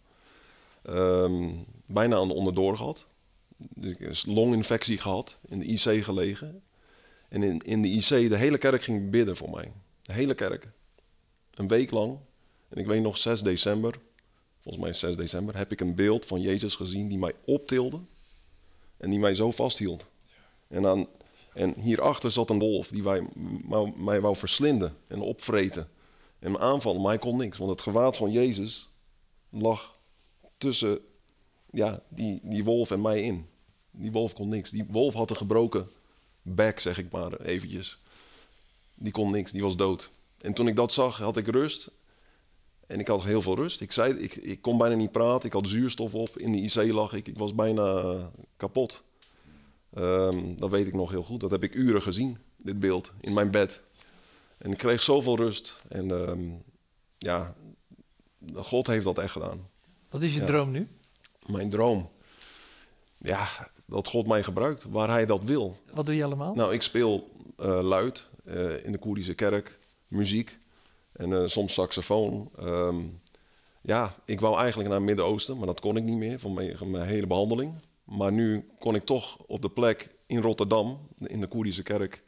Um, 0.90 1.66
bijna 1.94 2.16
aan 2.16 2.28
de 2.28 2.34
onderdoor 2.34 2.78
gehad. 2.78 3.06
Een 3.82 4.16
longinfectie 4.26 4.98
gehad, 4.98 5.38
in 5.48 5.60
de 5.60 5.66
IC 5.66 6.04
gelegen. 6.04 6.64
En 7.30 7.44
in, 7.44 7.60
in 7.60 7.82
de 7.82 7.88
IC, 7.88 8.08
de 8.30 8.38
hele 8.38 8.58
kerk 8.58 8.84
ging 8.84 9.10
bidden 9.10 9.38
voor 9.38 9.50
mij. 9.50 9.72
De 10.02 10.14
hele 10.14 10.34
kerk. 10.34 10.68
Een 11.54 11.68
week 11.68 11.92
lang. 11.92 12.18
En 12.70 12.78
ik 12.78 12.86
weet 12.86 13.02
nog, 13.02 13.18
6 13.18 13.42
december, 13.42 14.00
volgens 14.62 14.84
mij 14.84 14.94
6 14.94 15.16
december, 15.16 15.58
heb 15.58 15.72
ik 15.72 15.82
een 15.82 15.96
beeld 15.96 16.26
van 16.26 16.42
Jezus 16.42 16.76
gezien 16.76 17.08
die 17.08 17.18
mij 17.18 17.34
optilde. 17.46 18.00
En 18.98 19.10
die 19.10 19.20
mij 19.20 19.36
zo 19.36 19.52
vasthield. 19.52 20.06
En 20.68 20.82
dan, 20.82 21.10
En 21.54 21.74
hierachter 21.80 22.32
zat 22.32 22.50
een 22.50 22.60
wolf 22.60 22.88
die 22.88 23.04
wij, 23.04 23.28
wou- 23.66 23.94
mij 24.02 24.22
wou 24.22 24.36
verslinden 24.36 24.98
en 25.08 25.22
opvreten. 25.22 25.90
En 26.40 26.52
me 26.52 26.60
aanvallen, 26.60 27.02
maar 27.02 27.12
hij 27.12 27.20
kon 27.20 27.38
niks. 27.38 27.58
Want 27.58 27.70
het 27.70 27.82
gewaad 27.82 28.18
van 28.18 28.32
Jezus 28.32 28.90
lag 29.50 29.98
tussen 30.58 31.00
ja, 31.72 32.02
die, 32.08 32.40
die 32.44 32.64
wolf 32.64 32.92
en 32.92 33.02
mij 33.02 33.22
in. 33.22 33.46
Die 33.92 34.12
wolf 34.12 34.34
kon 34.34 34.50
niks. 34.50 34.70
Die 34.70 34.86
wolf 34.90 35.14
had 35.14 35.30
een 35.30 35.36
gebroken 35.36 35.90
bek, 36.42 36.80
zeg 36.80 36.98
ik 36.98 37.12
maar 37.12 37.40
eventjes. 37.42 38.00
Die 38.96 39.12
kon 39.12 39.32
niks, 39.32 39.52
die 39.52 39.62
was 39.62 39.76
dood. 39.76 40.10
En 40.42 40.54
toen 40.54 40.68
ik 40.68 40.76
dat 40.76 40.94
zag, 40.94 41.18
had 41.18 41.38
ik 41.38 41.48
rust. 41.48 41.92
En 42.88 43.00
ik 43.00 43.08
had 43.08 43.24
heel 43.24 43.42
veel 43.42 43.56
rust. 43.56 43.82
Ik, 43.82 43.92
zei, 43.92 44.14
ik, 44.14 44.36
ik 44.36 44.62
kon 44.62 44.78
bijna 44.78 44.96
niet 44.96 45.12
praten. 45.12 45.46
Ik 45.48 45.54
had 45.54 45.68
zuurstof 45.68 46.14
op. 46.14 46.38
In 46.38 46.52
de 46.52 46.58
IC 46.58 46.92
lag 46.94 47.14
ik. 47.14 47.28
Ik 47.28 47.38
was 47.38 47.56
bijna 47.56 48.16
kapot. 48.58 49.02
Ehm, 49.94 50.56
dat 50.56 50.70
weet 50.70 50.88
ik 50.88 50.94
nog 50.94 51.10
heel 51.12 51.24
goed. 51.24 51.40
Dat 51.40 51.52
heb 51.52 51.64
ik 51.64 51.74
uren 51.76 52.02
gezien, 52.02 52.38
dit 52.58 52.80
beeld, 52.80 53.12
in 53.22 53.34
mijn 53.34 53.52
bed. 53.52 53.82
En 54.58 54.72
ik 54.72 54.78
kreeg 54.78 55.02
zoveel 55.04 55.38
rust. 55.38 55.82
En 55.90 56.12
ehm, 56.12 56.50
ja, 57.18 57.56
God 58.56 58.88
heeft 58.88 59.04
dat 59.04 59.18
echt 59.18 59.32
gedaan. 59.32 59.70
Wat 60.10 60.22
is 60.22 60.34
je 60.34 60.40
Ja. 60.40 60.46
droom 60.46 60.72
nu? 60.72 60.88
Mijn 61.52 61.70
droom. 61.70 62.10
Ja, 63.18 63.48
dat 63.86 64.08
God 64.08 64.28
mij 64.28 64.44
gebruikt, 64.44 64.84
waar 64.84 65.10
hij 65.10 65.26
dat 65.26 65.44
wil. 65.44 65.78
Wat 65.94 66.06
doe 66.06 66.16
je 66.16 66.24
allemaal? 66.24 66.54
Nou, 66.54 66.74
ik 66.74 66.82
speel 66.82 67.30
eh, 67.58 67.82
luid 67.82 68.30
eh, 68.46 68.86
in 68.86 68.92
de 68.92 68.98
Koerdische 68.98 69.34
kerk, 69.34 69.80
muziek 70.08 70.60
en 71.12 71.34
eh, 71.34 71.48
soms 71.48 71.74
saxofoon. 71.74 72.50
Ehm, 72.60 73.00
ja, 73.82 74.16
ik 74.26 74.40
wou 74.40 74.58
eigenlijk 74.58 74.90
naar 74.90 74.98
het 74.98 75.08
Midden-Oosten, 75.08 75.58
maar 75.58 75.68
dat 75.68 75.80
kon 75.80 75.98
ik 75.98 76.04
niet 76.04 76.18
meer 76.18 76.40
vanwege 76.40 76.86
mijn 76.86 77.08
hele 77.08 77.28
behandeling. 77.28 77.74
Maar 78.04 78.32
nu 78.32 78.70
kon 78.80 78.96
ik 78.96 79.06
toch 79.06 79.38
op 79.48 79.62
de 79.62 79.70
plek 79.70 80.10
in 80.26 80.42
Rotterdam, 80.42 81.00
in 81.20 81.40
de 81.40 81.48
Koerdische 81.48 81.84
kerk, 81.84 82.24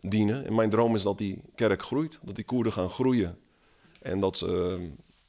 dienen. 0.00 0.46
En 0.46 0.54
mijn 0.54 0.70
droom 0.70 0.94
is 0.94 1.02
dat 1.02 1.18
die 1.18 1.42
kerk 1.54 1.82
groeit, 1.82 2.18
dat 2.22 2.34
die 2.34 2.44
Koerden 2.44 2.72
gaan 2.72 2.90
groeien. 2.90 3.38
En 4.00 4.20
dat 4.20 4.36
ze 4.36 4.76
eh, 4.78 4.84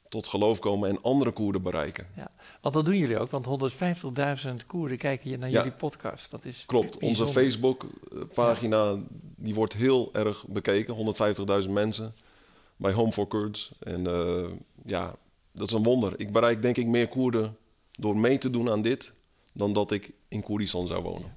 tot 0.08 0.26
geloof 0.26 0.58
komen 0.58 0.88
en 0.88 1.02
andere 1.02 1.30
Koerden 1.30 1.62
bereiken. 1.62 2.06
Ja, 2.16 2.29
want 2.60 2.74
dat 2.74 2.84
doen 2.84 2.96
jullie 2.96 3.18
ook, 3.18 3.30
want 3.30 3.46
150.000 4.50 4.66
Koerden 4.66 4.98
kijken 4.98 5.30
je 5.30 5.38
naar 5.38 5.50
Ja. 5.50 5.56
jullie 5.56 5.72
podcast. 5.72 6.30
Dat 6.30 6.44
is 6.44 6.64
Klopt, 6.66 6.98
onze. 6.98 7.26
Facebook-pagina 7.26 8.96
die 9.36 9.54
wordt 9.54 9.72
heel 9.72 10.10
erg 10.12 10.46
bekeken. 10.48 11.14
150.000 11.64 11.70
mensen 11.70 12.14
bij 12.76 12.92
Home 12.92 13.12
for 13.12 13.28
Kurds. 13.28 13.72
En 13.80 14.06
eh, 14.06 14.44
ja, 14.84 15.14
dat 15.52 15.66
is 15.68 15.72
een 15.74 15.82
wonder. 15.82 16.12
Ik 16.20 16.32
bereik 16.32 16.62
denk 16.62 16.76
ik 16.76 16.86
meer 16.86 17.08
Koerden 17.08 17.56
door 17.92 18.16
mee 18.16 18.38
te 18.38 18.50
doen 18.50 18.70
aan 18.70 18.82
dit... 18.82 19.12
dan 19.52 19.72
dat 19.72 19.90
ik 19.90 20.10
in 20.28 20.42
Koerdistan 20.42 20.86
zou 20.86 21.02
wonen. 21.02 21.36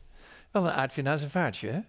Wel 0.52 0.64
een 0.64 0.72
aardje 0.72 1.02
naar 1.02 1.18
zijn 1.18 1.30
vaartje, 1.30 1.70
hè? 1.70 1.80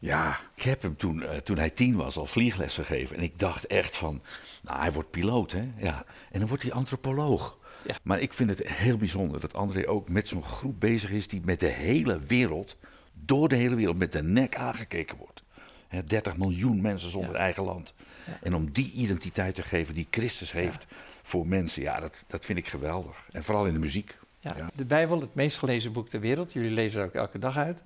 Ja, 0.00 0.40
ik 0.56 0.62
heb 0.62 0.82
hem 0.82 0.96
toen, 0.96 1.22
eh, 1.22 1.36
toen 1.36 1.56
hij 1.56 1.70
tien 1.70 1.96
was 1.96 2.16
al 2.16 2.26
vliegles 2.26 2.74
gegeven. 2.74 3.16
En 3.16 3.22
ik 3.22 3.38
dacht 3.38 3.66
echt 3.66 3.96
van, 3.96 4.22
nou 4.62 4.78
hij 4.78 4.92
wordt 4.92 5.10
piloot 5.10 5.52
hè. 5.52 5.72
Ja. 5.76 6.04
En 6.30 6.38
dan 6.38 6.48
wordt 6.48 6.62
hij 6.62 6.72
antropoloog. 6.72 7.58
Ja. 7.86 7.94
Maar 8.02 8.20
ik 8.20 8.32
vind 8.32 8.50
het 8.50 8.68
heel 8.68 8.96
bijzonder 8.96 9.40
dat 9.40 9.54
André 9.54 9.88
ook 9.88 10.08
met 10.08 10.28
zo'n 10.28 10.42
groep 10.42 10.80
bezig 10.80 11.10
is 11.10 11.28
die 11.28 11.40
met 11.44 11.60
de 11.60 11.66
hele 11.66 12.18
wereld, 12.26 12.76
door 13.12 13.48
de 13.48 13.56
hele 13.56 13.74
wereld, 13.74 13.98
met 13.98 14.12
de 14.12 14.22
nek 14.22 14.56
aangekeken 14.56 15.16
wordt. 15.16 15.42
Hè, 15.88 16.04
30 16.04 16.36
miljoen 16.36 16.80
mensen 16.80 17.10
zonder 17.10 17.32
Ja. 17.32 17.38
eigen 17.38 17.62
land. 17.62 17.94
En 18.42 18.54
om 18.54 18.70
die 18.72 18.92
identiteit 18.92 19.54
te 19.54 19.62
geven 19.62 19.94
die 19.94 20.06
Christus 20.10 20.52
heeft 20.52 20.86
voor 21.22 21.46
mensen, 21.46 21.82
ja, 21.82 22.00
dat, 22.00 22.22
dat 22.26 22.44
vind 22.44 22.58
ik 22.58 22.66
geweldig. 22.68 23.26
En 23.32 23.44
vooral 23.44 23.66
in 23.66 23.72
de 23.72 23.78
muziek. 23.78 24.16
Ja. 24.40 24.54
Ja. 24.56 24.70
De 24.74 24.84
Bijbel, 24.84 25.20
het 25.20 25.34
meest 25.34 25.58
gelezen 25.58 25.92
boek 25.92 26.08
ter 26.08 26.20
wereld. 26.20 26.52
Jullie 26.52 26.70
lezen 26.70 27.00
er 27.00 27.06
ook 27.06 27.14
elke 27.14 27.38
dag 27.38 27.56
uit. 27.56 27.82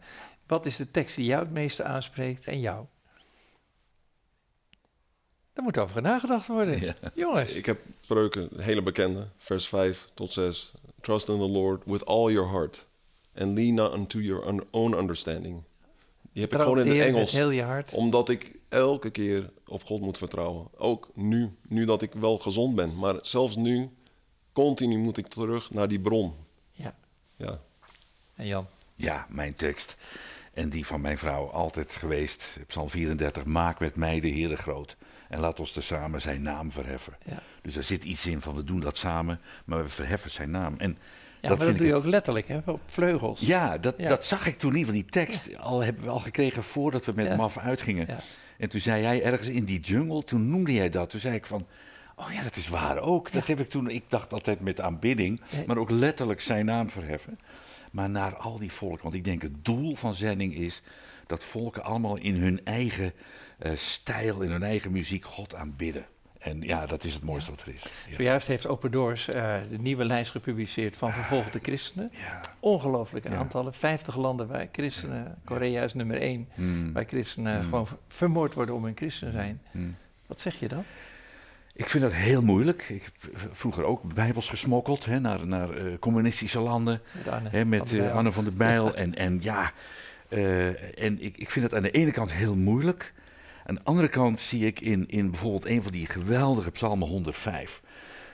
Wat 0.47 0.67
is 0.67 0.77
de 0.77 0.91
tekst 0.91 1.17
die 1.17 1.25
jou 1.25 1.43
het 1.43 1.53
meeste 1.53 1.85
aanspreekt 1.85 2.47
en 2.47 2.61
jou? 2.61 2.85
Daar 5.57 5.65
moet 5.65 5.79
over 5.79 6.03
nagedacht 6.03 6.47
worden. 6.49 6.81
Ja. 6.81 6.95
Jongens, 7.15 7.53
Ik 7.53 7.67
heb 7.67 7.79
spreuken, 8.01 8.49
hele 8.57 8.83
bekende, 8.83 9.27
vers 9.37 9.69
5 9.69 10.09
tot 10.15 10.33
6. 10.33 10.73
Trust 11.01 11.29
in 11.29 11.37
the 11.39 11.47
Lord 11.49 11.83
with 11.85 12.05
all 12.07 12.33
your 12.33 12.51
heart. 12.51 12.87
And 13.39 13.55
lean 13.55 13.75
not 13.75 13.95
unto 13.95 14.19
your 14.19 14.49
un- 14.49 14.65
own 14.71 14.93
understanding. 14.95 15.63
Die 16.33 16.43
heb 16.43 16.55
ik 16.55 16.61
gewoon 16.61 16.79
in 16.81 16.85
de 16.89 16.95
het 16.95 17.07
Engels. 17.09 17.33
heel 17.33 17.51
je 17.51 17.63
hart. 17.63 17.93
Omdat 17.95 18.29
ik 18.29 18.59
elke 18.69 19.11
keer 19.11 19.51
op 19.67 19.85
God 19.85 20.01
moet 20.01 20.19
vertrouwen. 20.19 20.67
Ook 20.77 21.09
nu, 21.15 21.51
nu 21.69 21.85
dat 21.85 22.03
ik 22.03 22.13
wel 22.13 22.39
gezond 22.39 22.75
ben. 22.75 22.97
Maar 22.99 23.15
zelfs 23.23 23.57
nu, 23.57 23.91
continu 24.53 24.99
moet 24.99 25.17
ik 25.17 25.27
terug 25.27 25.71
naar 25.71 25.89
die 25.89 26.01
bron. 26.01 26.35
Ja. 26.73 26.97
Ja, 27.37 27.61
En 28.35 28.47
Jan? 28.47 28.67
Ja, 28.95 29.27
mijn 29.29 29.55
tekst. 29.55 29.97
En 30.53 30.69
die 30.69 30.87
van 30.87 31.01
mijn 31.01 31.19
vrouw 31.19 31.47
altijd 31.51 31.97
geweest. 31.97 32.57
Psalm 32.67 32.91
34. 32.91 33.45
Maak 33.45 33.81
met 33.81 33.97
mij 33.97 34.21
de 34.21 34.31
Heere 34.31 34.57
groot. 34.57 34.97
En 35.29 35.41
laat 35.41 35.61
ons 35.61 35.73
tezamen 35.73 36.21
zijn 36.21 36.43
naam 36.43 36.73
verheffen. 36.73 37.17
Ja. 37.25 37.39
Dus 37.63 37.77
er 37.77 37.83
zit 37.83 38.05
iets 38.05 38.27
in 38.27 38.41
van 38.41 38.55
we 38.55 38.65
doen 38.65 38.81
dat 38.81 38.97
samen, 38.97 39.41
maar 39.65 39.83
we 39.83 39.89
verheffen 39.89 40.31
zijn 40.31 40.51
naam. 40.51 40.75
En 40.79 40.99
Ja, 41.41 41.49
dat 41.49 41.59
maar 41.59 41.67
dat 41.67 41.77
doe 41.79 41.87
je 41.87 41.95
ook 41.95 42.05
letterlijk, 42.05 42.49
hè? 42.49 42.59
Op 42.65 42.81
vleugels. 42.87 43.41
Ja, 43.41 43.79
dat, 43.79 43.95
Ja. 43.99 44.09
dat 44.09 44.25
zag 44.25 44.47
ik 44.47 44.59
toen 44.59 44.73
niet. 44.73 44.87
Want 44.87 44.97
die 44.97 45.05
tekst 45.05 45.59
al 45.59 45.81
hebben 45.83 46.05
we 46.05 46.11
al 46.11 46.19
gekregen 46.21 46.63
voordat 46.63 47.05
we 47.05 47.13
met. 47.15 47.37
MAF 47.37 47.59
uitgingen. 47.59 48.07
Ja. 48.09 48.19
En 48.59 48.69
toen 48.69 48.81
zei 48.81 49.03
jij 49.03 49.23
ergens 49.23 49.49
in 49.49 49.65
die 49.65 49.81
jungle, 49.81 50.25
toen 50.25 50.51
noemde 50.51 50.73
jij 50.73 50.91
dat. 50.91 51.11
Toen 51.11 51.21
zei 51.21 51.35
ik 51.35 51.47
van, 51.47 51.67
oh 52.17 52.33
ja, 52.33 52.43
dat 52.43 52.57
is 52.57 52.69
waar 52.69 52.99
ook. 52.99 53.33
Dat 53.33 53.47
heb 53.47 53.61
ik 53.61 53.71
toen, 53.71 53.91
ik 53.91 54.05
dacht 54.09 54.33
altijd 54.33 54.61
met 54.61 54.81
aanbidding, 54.81 55.41
maar 55.67 55.77
ook 55.77 55.91
letterlijk 55.91 56.41
zijn 56.41 56.65
naam 56.65 56.91
verheffen. 56.91 57.39
Maar 57.93 58.11
naar 58.11 58.37
al 58.37 58.59
die 58.59 58.73
volken. 58.73 59.03
Want 59.03 59.15
ik 59.15 59.25
denk 59.25 59.43
het 59.43 59.65
doel 59.65 59.95
van 59.95 60.15
zending 60.15 60.55
is 60.55 60.83
dat 61.27 61.45
volken 61.45 61.83
allemaal 61.85 62.17
in 62.17 62.35
hun 62.35 62.61
eigen 62.65 63.13
eh, 63.59 63.73
stijl, 63.75 64.41
in 64.41 64.51
hun 64.51 64.63
eigen 64.63 64.91
muziek 64.93 65.25
God 65.25 65.55
aanbidden. 65.55 66.05
En 66.39 66.61
ja, 66.63 66.87
dat 66.87 67.05
is 67.05 67.15
het 67.15 67.23
mooiste 67.23 67.51
wat 67.51 67.61
er 67.63 67.75
is. 67.75 67.83
Ja. 68.09 68.15
Zojuist 68.17 68.47
heeft 68.47 68.67
Open 68.67 68.91
Doors 68.91 69.29
eh, 69.29 69.55
de 69.71 69.79
nieuwe 69.79 70.05
lijst 70.05 70.31
gepubliceerd 70.31 70.97
van 70.97 71.13
vervolgde 71.13 71.59
christenen. 71.63 72.11
Ja. 72.13 72.41
Ongelooflijke 72.61 73.29
aantallen. 73.29 73.75
50 73.75 74.17
landen 74.17 74.47
waar 74.47 74.69
christenen, 74.73 75.39
Korea 75.45 75.83
is 75.83 75.95
nummer 75.95 76.21
1, 76.21 76.49
Hmm. 76.55 76.93
waar 76.93 77.05
christenen 77.07 77.57
Mm. 77.57 77.63
gewoon 77.63 77.87
vermoord 78.09 78.55
worden 78.55 78.75
om 78.75 78.85
hun 78.85 78.97
christen 78.97 79.27
te 79.27 79.33
zijn. 79.33 79.61
Hmm. 79.71 79.97
Wat 80.27 80.41
zeg 80.41 80.59
je 80.61 80.69
dan? 80.69 80.85
Ik 81.75 81.89
vind 81.89 82.03
dat 82.03 82.13
heel 82.13 82.43
moeilijk. 82.43 82.89
Ik 82.89 83.03
heb 83.03 83.39
vroeger 83.53 83.85
ook 83.85 84.15
bijbels 84.15 84.49
gesmokkeld 84.49 85.05
hè, 85.05 85.21
naar, 85.21 85.47
naar 85.47 85.71
eh, 85.71 85.99
communistische 86.01 86.61
landen. 86.61 87.01
Met 87.13 87.29
Arne, 87.29 87.49
Hè, 87.49 87.65
met. 87.65 87.99
Anne 88.13 88.33
van 88.33 88.45
der 88.45 88.55
Bijl. 88.55 88.95
en, 88.95 89.15
en 89.15 89.39
ja, 89.43 89.73
eh, 90.29 91.03
en 91.05 91.23
ik, 91.23 91.37
ik 91.37 91.51
vind 91.51 91.65
het 91.65 91.75
aan 91.75 91.83
de 91.83 91.91
ene 91.91 92.11
kant 92.11 92.33
heel 92.33 92.57
moeilijk. 92.57 93.13
Aan 93.65 93.75
de 93.75 93.81
andere 93.85 94.09
kant 94.09 94.41
zie 94.41 94.67
ik 94.67 94.81
in, 94.81 95.09
in 95.09 95.31
bijvoorbeeld 95.31 95.67
een 95.67 95.83
van 95.83 95.93
die 95.93 96.07
geweldige 96.07 96.71
psalmen 96.71 97.09
105. 97.09 97.83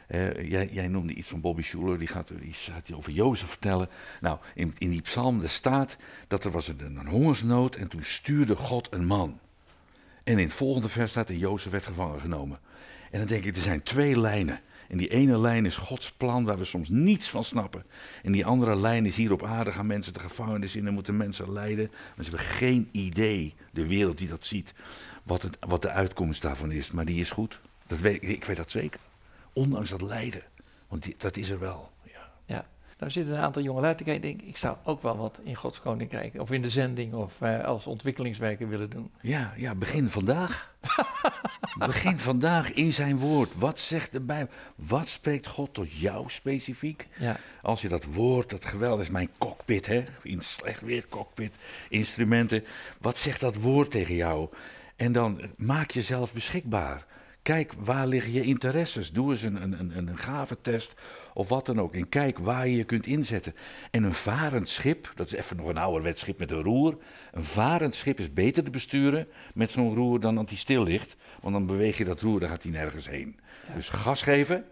Eh, 0.07 0.51
jij, 0.51 0.69
jij 0.73 0.89
noemde 0.89 1.15
iets 1.15 1.29
van 1.29 1.41
Bobby 1.41 1.63
Schuller, 1.63 1.99
die 1.99 2.09
gaat, 2.09 2.33
die 2.41 2.55
gaat 2.55 2.93
over 2.93 3.13
Jozef 3.13 3.49
vertellen. 3.49 3.89
Nou, 4.21 4.39
in, 4.55 4.75
in 4.79 4.91
die 4.91 5.03
psalm 5.03 5.47
staat 5.47 5.97
dat 6.29 6.45
er 6.45 6.51
was 6.51 6.69
een, 6.69 6.97
een 6.99 7.07
hongersnood 7.07 7.77
en 7.77 7.89
toen 7.89 8.03
stuurde 8.03 8.57
God 8.57 8.89
een 8.91 9.07
man. 9.07 9.41
En 10.25 10.39
in 10.39 10.45
het 10.45 10.53
volgende 10.53 10.89
vers 10.89 11.11
staat 11.11 11.29
en 11.29 11.39
Jozef 11.39 11.73
werd 11.73 11.87
gevangen 11.87 12.21
genomen. 12.21 12.59
En 13.11 13.19
dan 13.19 13.29
denk 13.29 13.45
ik, 13.45 13.57
er 13.57 13.63
zijn 13.63 13.83
twee 13.83 14.21
lijnen. 14.21 14.61
En 14.93 14.99
die 14.99 15.09
ene 15.09 15.39
lijn 15.39 15.67
is 15.67 15.77
Gods 15.77 16.13
plan 16.13 16.45
waar 16.45 16.59
we 16.59 16.65
soms 16.65 16.89
niets 16.89 17.31
van 17.31 17.45
snappen. 17.45 17.85
En 18.23 18.33
die 18.33 18.47
andere 18.47 18.77
lijn 18.77 19.07
is 19.07 19.17
hier 19.17 19.33
op 19.33 19.45
aarde 19.45 19.73
gaan 19.73 19.87
mensen 19.87 20.13
de 20.13 20.21
gevangenis 20.21 20.77
in 20.77 20.87
en 20.87 20.95
moeten 20.95 21.17
mensen 21.17 21.53
lijden. 21.53 21.91
Maar 21.91 22.25
ze 22.25 22.31
hebben 22.31 22.49
geen 22.49 22.89
idee, 22.91 23.55
de 23.71 23.87
wereld 23.87 24.19
die 24.19 24.29
dat 24.29 24.45
ziet, 24.45 24.75
wat, 25.23 25.43
het, 25.43 25.57
wat 25.61 25.83
de 25.83 25.91
uitkomst 25.91 26.43
daarvan 26.43 26.73
is. 26.73 26.91
Maar 26.91 27.05
die 27.05 27.21
is 27.21 27.31
goed. 27.31 27.61
Dat 27.87 28.01
weet, 28.01 28.23
ik 28.23 28.45
weet 28.45 28.57
dat 28.57 28.71
zeker. 28.71 29.01
Ondanks 29.53 29.91
dat 29.91 30.03
lijden. 30.03 30.43
Want 30.89 31.21
dat 31.21 31.37
is 31.37 31.49
er 31.49 31.59
wel. 31.59 31.91
Ja. 32.03 32.33
Ja. 32.45 32.67
Nou 33.03 33.15
zitten 33.15 33.37
een 33.37 33.43
aantal 33.43 33.63
jongelui 33.63 33.95
te 33.95 34.05
kijken. 34.05 34.29
Ik 34.29 34.39
denk, 34.39 34.49
ik 34.51 34.57
zou 34.57 34.77
ook 34.85 35.03
wel 35.03 35.17
wat 35.17 35.41
in 35.43 35.55
Gods 35.55 35.81
Koninkrijk 35.81 36.41
of 36.41 36.51
in 36.51 36.63
de 36.63 36.71
zending 36.71 37.15
of 37.15 37.41
eh, 37.41 37.65
als 37.65 37.87
ontwikkelingswerker 37.87 38.69
willen 38.69 38.91
doen. 38.91 39.11
Ja, 39.21 39.53
ja, 39.57 39.75
begin 39.75 40.09
vandaag. 40.09 40.75
begin 41.87 42.19
vandaag 42.19 42.73
in 42.73 42.93
zijn 42.93 43.19
woord. 43.19 43.55
Wat 43.57 43.81
zegt 43.81 44.13
de 44.13 44.21
Bijbel? 44.21 44.55
Wat 44.75 45.09
spreekt 45.09 45.47
God 45.47 45.75
tot 45.75 45.93
jou 45.93 46.25
specifiek? 46.31 47.09
Ja. 47.19 47.37
Als 47.63 47.83
je 47.83 47.89
dat 47.89 48.05
woord, 48.05 48.51
dat 48.51 48.65
geweldig 48.65 49.01
is 49.01 49.11
mijn 49.11 49.31
cockpit, 49.39 49.87
hè? 49.87 50.05
In 50.23 50.41
slecht 50.41 50.81
weer 50.81 51.07
cockpit, 51.09 51.55
instrumenten. 51.89 52.65
Wat 53.01 53.19
zegt 53.19 53.41
dat 53.41 53.57
woord 53.57 53.91
tegen 53.91 54.15
jou? 54.15 54.49
En 54.97 55.13
dan 55.13 55.41
eh, 55.41 55.49
maak 55.57 55.91
jezelf 55.91 56.33
beschikbaar. 56.33 57.07
Kijk, 57.43 57.73
waar 57.79 58.07
liggen 58.07 58.33
je 58.33 58.43
interesses? 58.43 59.13
Doe 59.13 59.31
eens 59.31 59.43
een, 59.43 59.63
een, 59.63 59.81
een, 59.81 59.97
een 60.09 60.17
gaventest 60.19 60.95
of 61.35 61.49
wat 61.49 61.67
dan 61.67 61.81
ook. 61.81 61.95
En 61.95 62.09
kijk 62.09 62.39
waar 62.39 62.69
je 62.69 62.77
je 62.77 62.85
kunt 62.85 63.07
inzetten. 63.07 63.55
En 63.91 64.03
een 64.03 64.15
varend 64.15 64.69
schip, 64.69 65.13
dat 65.15 65.27
is 65.27 65.33
even 65.33 65.57
nog 65.57 65.67
een 65.67 65.77
ouderwets 65.77 66.21
schip 66.21 66.39
met 66.39 66.51
een 66.51 66.63
roer. 66.63 66.97
Een 67.33 67.45
varend 67.45 67.95
schip 67.95 68.19
is 68.19 68.33
beter 68.33 68.65
te 68.65 68.71
besturen 68.71 69.27
met 69.55 69.71
zo'n 69.71 69.95
roer 69.95 70.21
dan 70.21 70.35
dat 70.35 70.49
hij 70.49 70.59
stil 70.59 70.83
ligt. 70.83 71.17
Want 71.41 71.55
dan 71.55 71.67
beweeg 71.67 71.99
je 71.99 72.05
dat 72.05 72.21
roer, 72.21 72.41
dan 72.41 72.49
gaat 72.49 72.63
hij 72.63 72.73
nergens 72.73 73.09
heen. 73.09 73.39
Dus 73.75 73.89
gas 73.89 74.23
geven, 74.23 74.65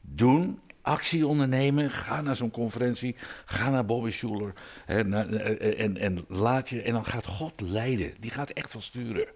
doen, 0.00 0.60
actie 0.82 1.26
ondernemen. 1.26 1.90
Ga 1.90 2.20
naar 2.20 2.36
zo'n 2.36 2.50
conferentie. 2.50 3.16
Ga 3.44 3.70
naar 3.70 3.84
Bobby 3.86 4.10
Schuller. 4.10 4.52
Hè, 4.84 5.04
na- 5.04 5.26
eh, 5.26 5.84
en, 5.84 5.96
en 5.96 6.18
laat 6.28 6.68
je. 6.68 6.82
En 6.82 6.92
dan 6.92 7.04
gaat 7.04 7.26
God 7.26 7.60
leiden. 7.60 8.12
Die 8.20 8.30
gaat 8.30 8.50
echt 8.50 8.72
wel 8.72 8.82
sturen. 8.82 9.26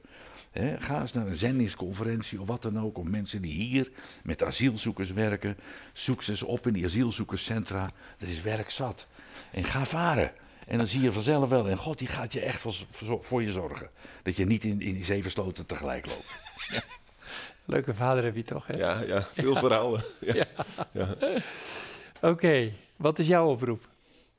Ga 0.78 1.00
eens 1.00 1.12
naar 1.12 1.26
een 1.26 1.34
zendingsconferentie 1.34 2.40
of 2.40 2.46
wat 2.46 2.62
dan 2.62 2.80
ook. 2.80 2.98
Of 2.98 3.04
mensen 3.04 3.42
die 3.42 3.52
hier 3.52 3.90
met 4.22 4.42
asielzoekers 4.42 5.10
werken. 5.10 5.56
Zoek 5.92 6.22
ze 6.22 6.30
eens 6.30 6.42
op 6.42 6.66
in 6.66 6.72
die 6.72 6.84
asielzoekerscentra. 6.84 7.90
Er 8.18 8.28
is 8.28 8.42
werk 8.42 8.70
zat. 8.70 9.06
En 9.50 9.64
ga 9.64 9.84
varen. 9.86 10.32
En 10.66 10.78
dan 10.78 10.86
zie 10.86 11.00
je 11.00 11.12
vanzelf 11.12 11.48
wel. 11.48 11.68
En 11.68 11.76
God 11.76 11.98
die 11.98 12.08
gaat 12.08 12.32
je 12.32 12.40
echt 12.40 12.60
voor, 13.20 13.42
je 13.42 13.52
zorgen. 13.52 13.90
Dat 14.22 14.36
je 14.36 14.44
niet 14.44 14.64
in, 14.64 14.80
in 14.80 14.94
die 14.94 15.04
zeven 15.04 15.30
sloten 15.30 15.66
tegelijk 15.66 16.06
loopt. 16.06 16.26
Leuke 17.64 17.94
vader 17.94 18.24
heb 18.24 18.36
je 18.36 18.44
toch, 18.44 18.66
hè? 18.66 18.78
Ja, 18.78 19.00
ja 19.00 19.22
veel 19.32 19.54
verhalen. 19.54 20.04
Ja. 20.92 21.16
Oké, 22.20 22.72
wat 22.96 23.18
is 23.18 23.26
jouw 23.26 23.50
oproep? 23.50 23.88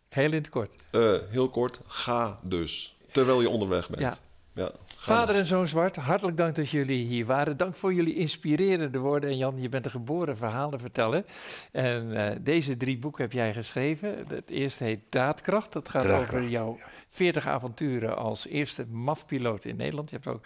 Heel 0.10 0.32
in 0.32 0.34
het 0.34 0.50
kort. 0.50 0.76
Eh, 0.90 1.18
heel 1.30 1.50
kort, 1.50 1.80
ga 1.88 2.40
dus. 2.44 2.96
Terwijl 3.12 3.42
je 3.42 3.50
onderweg 3.50 3.90
bent. 3.90 4.02
Ja. 4.02 4.18
Ja, 4.56 4.72
Vader 4.98 5.36
en 5.36 5.46
Zoon 5.46 5.68
Zwart, 5.68 5.96
hartelijk 5.96 6.38
dank 6.38 6.56
dat 6.56 6.70
jullie 6.70 7.06
hier 7.06 7.26
waren. 7.26 7.58
Dank 7.58 7.76
voor 7.76 7.94
jullie 7.94 8.16
inspirerende 8.16 8.98
woorden. 8.98 9.30
En 9.30 9.38
Jan, 9.38 9.62
je 9.62 9.70
bent 9.70 9.86
een 9.86 9.92
geboren 9.92 10.38
verhalen 10.38 10.80
vertellen. 10.80 11.26
En 11.72 12.16
eh, 12.16 12.36
deze 12.42 12.78
drie 12.78 12.98
boeken 12.98 13.24
heb 13.24 13.32
jij 13.32 13.54
geschreven. 13.54 14.26
Het 14.28 14.50
eerste 14.50 14.84
heet 14.84 15.00
Daadkracht. 15.10 15.74
Dat 15.74 15.90
gaat 15.90 16.02
Draagkracht, 16.02 16.34
over 16.34 16.50
jouw 16.50 16.78
40 17.10 17.48
avonturen 17.48 18.18
als 18.18 18.48
eerste 18.48 18.86
MAF-piloot 18.88 19.66
in 19.66 19.76
Nederland. 19.76 20.10
Je 20.10 20.16
hebt 20.16 20.28
ook 20.28 20.46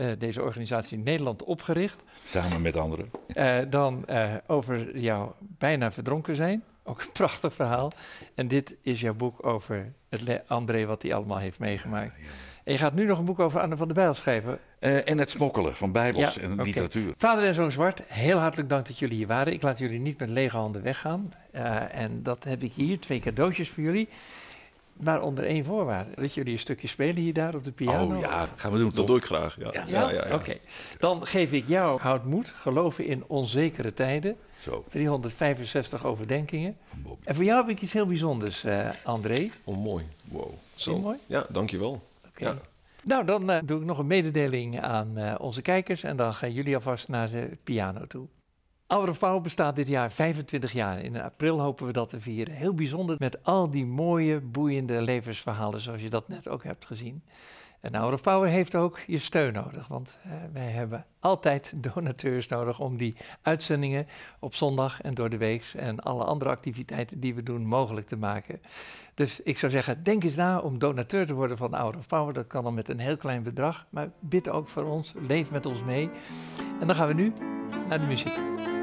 eh, 0.00 0.10
deze 0.18 0.42
organisatie 0.42 0.98
in 0.98 1.04
Nederland 1.04 1.44
opgericht. 1.44 2.02
Samen 2.24 2.62
met 2.62 2.76
anderen. 2.76 3.10
Eh, 3.26 3.58
dan 3.70 4.06
eh, 4.06 4.34
over 4.46 4.98
jouw 4.98 5.36
bijna 5.38 5.90
verdronken 5.90 6.36
zijn. 6.36 6.64
Ook 6.84 7.00
een 7.00 7.12
prachtig 7.22 7.52
verhaal. 7.52 7.92
En 8.34 8.48
dit 8.48 8.76
is 8.82 9.00
jouw 9.00 9.14
boek 9.14 9.46
over 9.46 9.92
het 10.08 10.48
André, 10.48 10.86
wat 10.86 11.02
hij 11.02 11.14
allemaal 11.14 11.38
heeft 11.38 11.58
meegemaakt. 11.58 12.14
En 12.70 12.76
je 12.76 12.82
gaat 12.82 12.94
nu 12.94 13.04
nog 13.06 13.18
een 13.18 13.24
boek 13.24 13.38
over 13.38 13.60
Anne 13.60 13.76
van 13.76 13.86
der 13.86 13.96
Bijl 13.96 14.14
schrijven. 14.14 14.58
Eh, 14.78 15.08
en 15.08 15.18
het 15.18 15.30
smokkelen 15.30 15.76
van 15.76 15.92
bijbels 15.92 16.34
Ja, 16.34 16.40
en 16.42 16.62
literatuur. 16.62 17.12
Vader 17.16 17.44
en 17.44 17.54
Zoon 17.54 17.70
Zwart, 17.70 18.02
heel 18.06 18.38
hartelijk 18.38 18.68
dank 18.68 18.86
dat 18.86 18.98
jullie 18.98 19.16
hier 19.16 19.26
waren. 19.26 19.52
Ik 19.52 19.62
laat 19.62 19.78
jullie 19.78 19.98
niet 19.98 20.18
met 20.18 20.28
lege 20.28 20.56
handen 20.56 20.82
weggaan. 20.82 21.32
Eh, 21.50 21.94
en 21.94 22.22
dat 22.22 22.44
heb 22.44 22.62
ik 22.62 22.72
hier, 22.72 22.98
twee 23.00 23.20
cadeautjes 23.20 23.68
voor 23.68 23.82
jullie. 23.82 24.08
Maar 24.92 25.22
onder 25.22 25.44
één 25.44 25.64
voorwaarde. 25.64 26.10
Dat 26.14 26.34
jullie 26.34 26.52
een 26.52 26.58
stukje 26.58 26.88
spelen 26.88 27.16
hier 27.16 27.32
daar 27.32 27.54
op 27.54 27.64
de 27.64 27.72
piano. 27.72 28.14
Oh 28.14 28.20
ja, 28.20 28.48
gaan 28.56 28.72
we 28.72 28.76
doen 28.78 28.86
Dat 28.86 28.96
toch? 28.96 29.06
doe 29.06 29.16
ik 29.16 29.24
graag. 29.24 29.56
Ja, 29.58 29.68
Ja? 29.72 29.84
ja, 29.86 30.10
ja, 30.10 30.26
ja. 30.28 30.34
Oké. 30.34 30.56
Dan 30.98 31.26
geef 31.26 31.52
ik 31.52 31.64
jou 31.68 32.00
houd 32.00 32.24
moed, 32.24 32.54
geloven 32.60 33.04
in 33.06 33.24
onzekere 33.26 33.94
tijden. 33.94 34.36
Zo. 34.58 34.84
365 34.90 36.04
overdenkingen. 36.04 36.76
En 37.24 37.34
voor 37.34 37.44
jou 37.44 37.60
heb 37.60 37.70
ik 37.76 37.82
iets 37.82 37.92
heel 37.92 38.06
bijzonders, 38.06 38.64
eh, 38.64 38.88
André. 39.04 39.50
Oh, 39.64 39.76
mooi. 39.84 40.04
Wow. 40.24 40.50
Zo. 40.74 40.92
het 40.92 41.02
mooi? 41.02 41.16
Ja, 41.26 41.46
dankjewel. 41.48 42.08
Ja. 42.40 42.56
Nou, 43.04 43.24
dan 43.24 43.50
eh, 43.50 43.58
doe 43.64 43.80
ik 43.80 43.86
nog 43.86 43.98
een 43.98 44.06
mededeling 44.06 44.80
aan 44.80 45.18
eh, 45.18 45.34
onze 45.38 45.62
kijkers 45.62 46.02
en 46.02 46.16
dan 46.16 46.34
gaan 46.34 46.52
jullie 46.52 46.74
alvast 46.74 47.08
naar 47.08 47.30
de 47.30 47.58
piano 47.64 48.06
toe. 48.06 48.26
Of 48.86 49.18
Power 49.18 49.40
bestaat 49.40 49.76
dit 49.76 49.88
jaar 49.88 50.12
25 50.12 50.72
jaar. 50.72 51.00
In 51.00 51.20
april 51.20 51.60
hopen 51.60 51.86
we 51.86 51.92
dat 51.92 52.08
te 52.08 52.20
vieren. 52.20 52.54
Heel 52.54 52.74
bijzonder 52.74 53.16
met 53.18 53.44
al 53.44 53.70
die 53.70 53.86
mooie, 53.86 54.40
boeiende 54.40 55.02
levensverhalen 55.02 55.80
zoals 55.80 56.02
je 56.02 56.10
dat 56.10 56.28
net 56.28 56.48
ook 56.48 56.64
hebt 56.64 56.86
gezien. 56.86 57.22
En 57.80 57.94
Hour 57.94 58.20
Power 58.20 58.48
heeft 58.48 58.74
ook 58.74 58.98
je 59.06 59.18
steun 59.18 59.52
nodig, 59.52 59.88
want 59.88 60.18
eh, 60.22 60.30
wij 60.52 60.70
hebben 60.70 61.04
altijd 61.20 61.72
donateurs 61.92 62.48
nodig 62.48 62.80
om 62.80 62.96
die 62.96 63.16
uitzendingen 63.42 64.06
op 64.38 64.54
zondag 64.54 65.00
en 65.00 65.14
door 65.14 65.30
de 65.30 65.36
week 65.36 65.72
en 65.76 66.00
alle 66.00 66.24
andere 66.24 66.50
activiteiten 66.50 67.20
die 67.20 67.34
we 67.34 67.42
doen 67.42 67.66
mogelijk 67.66 68.06
te 68.06 68.16
maken. 68.16 68.60
Dus 69.14 69.40
ik 69.40 69.58
zou 69.58 69.72
zeggen, 69.72 70.02
denk 70.02 70.24
eens 70.24 70.34
na 70.34 70.58
om 70.58 70.78
donateur 70.78 71.26
te 71.26 71.34
worden 71.34 71.56
van 71.56 71.74
Hour 71.74 71.96
of 71.96 72.06
Power. 72.06 72.34
Dat 72.34 72.46
kan 72.46 72.64
dan 72.64 72.74
met 72.74 72.88
een 72.88 72.98
heel 72.98 73.16
klein 73.16 73.42
bedrag, 73.42 73.86
maar 73.90 74.10
bid 74.18 74.48
ook 74.48 74.68
voor 74.68 74.84
ons, 74.84 75.14
leef 75.26 75.50
met 75.50 75.66
ons 75.66 75.82
mee. 75.82 76.10
En 76.80 76.86
dan 76.86 76.96
gaan 76.96 77.08
we 77.08 77.14
nu 77.14 77.32
naar 77.88 77.98
de 77.98 78.06
muziek. 78.06 78.79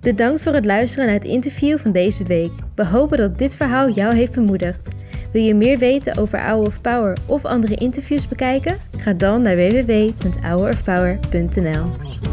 Bedankt 0.00 0.42
voor 0.42 0.54
het 0.54 0.64
luisteren 0.64 1.06
naar 1.06 1.14
het 1.14 1.24
interview 1.24 1.78
van 1.78 1.92
deze 1.92 2.24
week. 2.24 2.50
We 2.74 2.86
hopen 2.86 3.18
dat 3.18 3.38
dit 3.38 3.56
verhaal 3.56 3.90
jou 3.90 4.14
heeft 4.14 4.32
bemoedigd. 4.32 4.88
Wil 5.32 5.42
je 5.42 5.54
meer 5.54 5.78
weten 5.78 6.16
over 6.16 6.40
Hour 6.40 6.66
of 6.66 6.80
Power 6.80 7.16
of 7.26 7.44
andere 7.44 7.74
interviews 7.74 8.28
bekijken? 8.28 8.89
Ga 9.02 9.12
dan 9.12 9.42
naar 9.42 9.56
www.hourofpower.nl. 9.56 12.29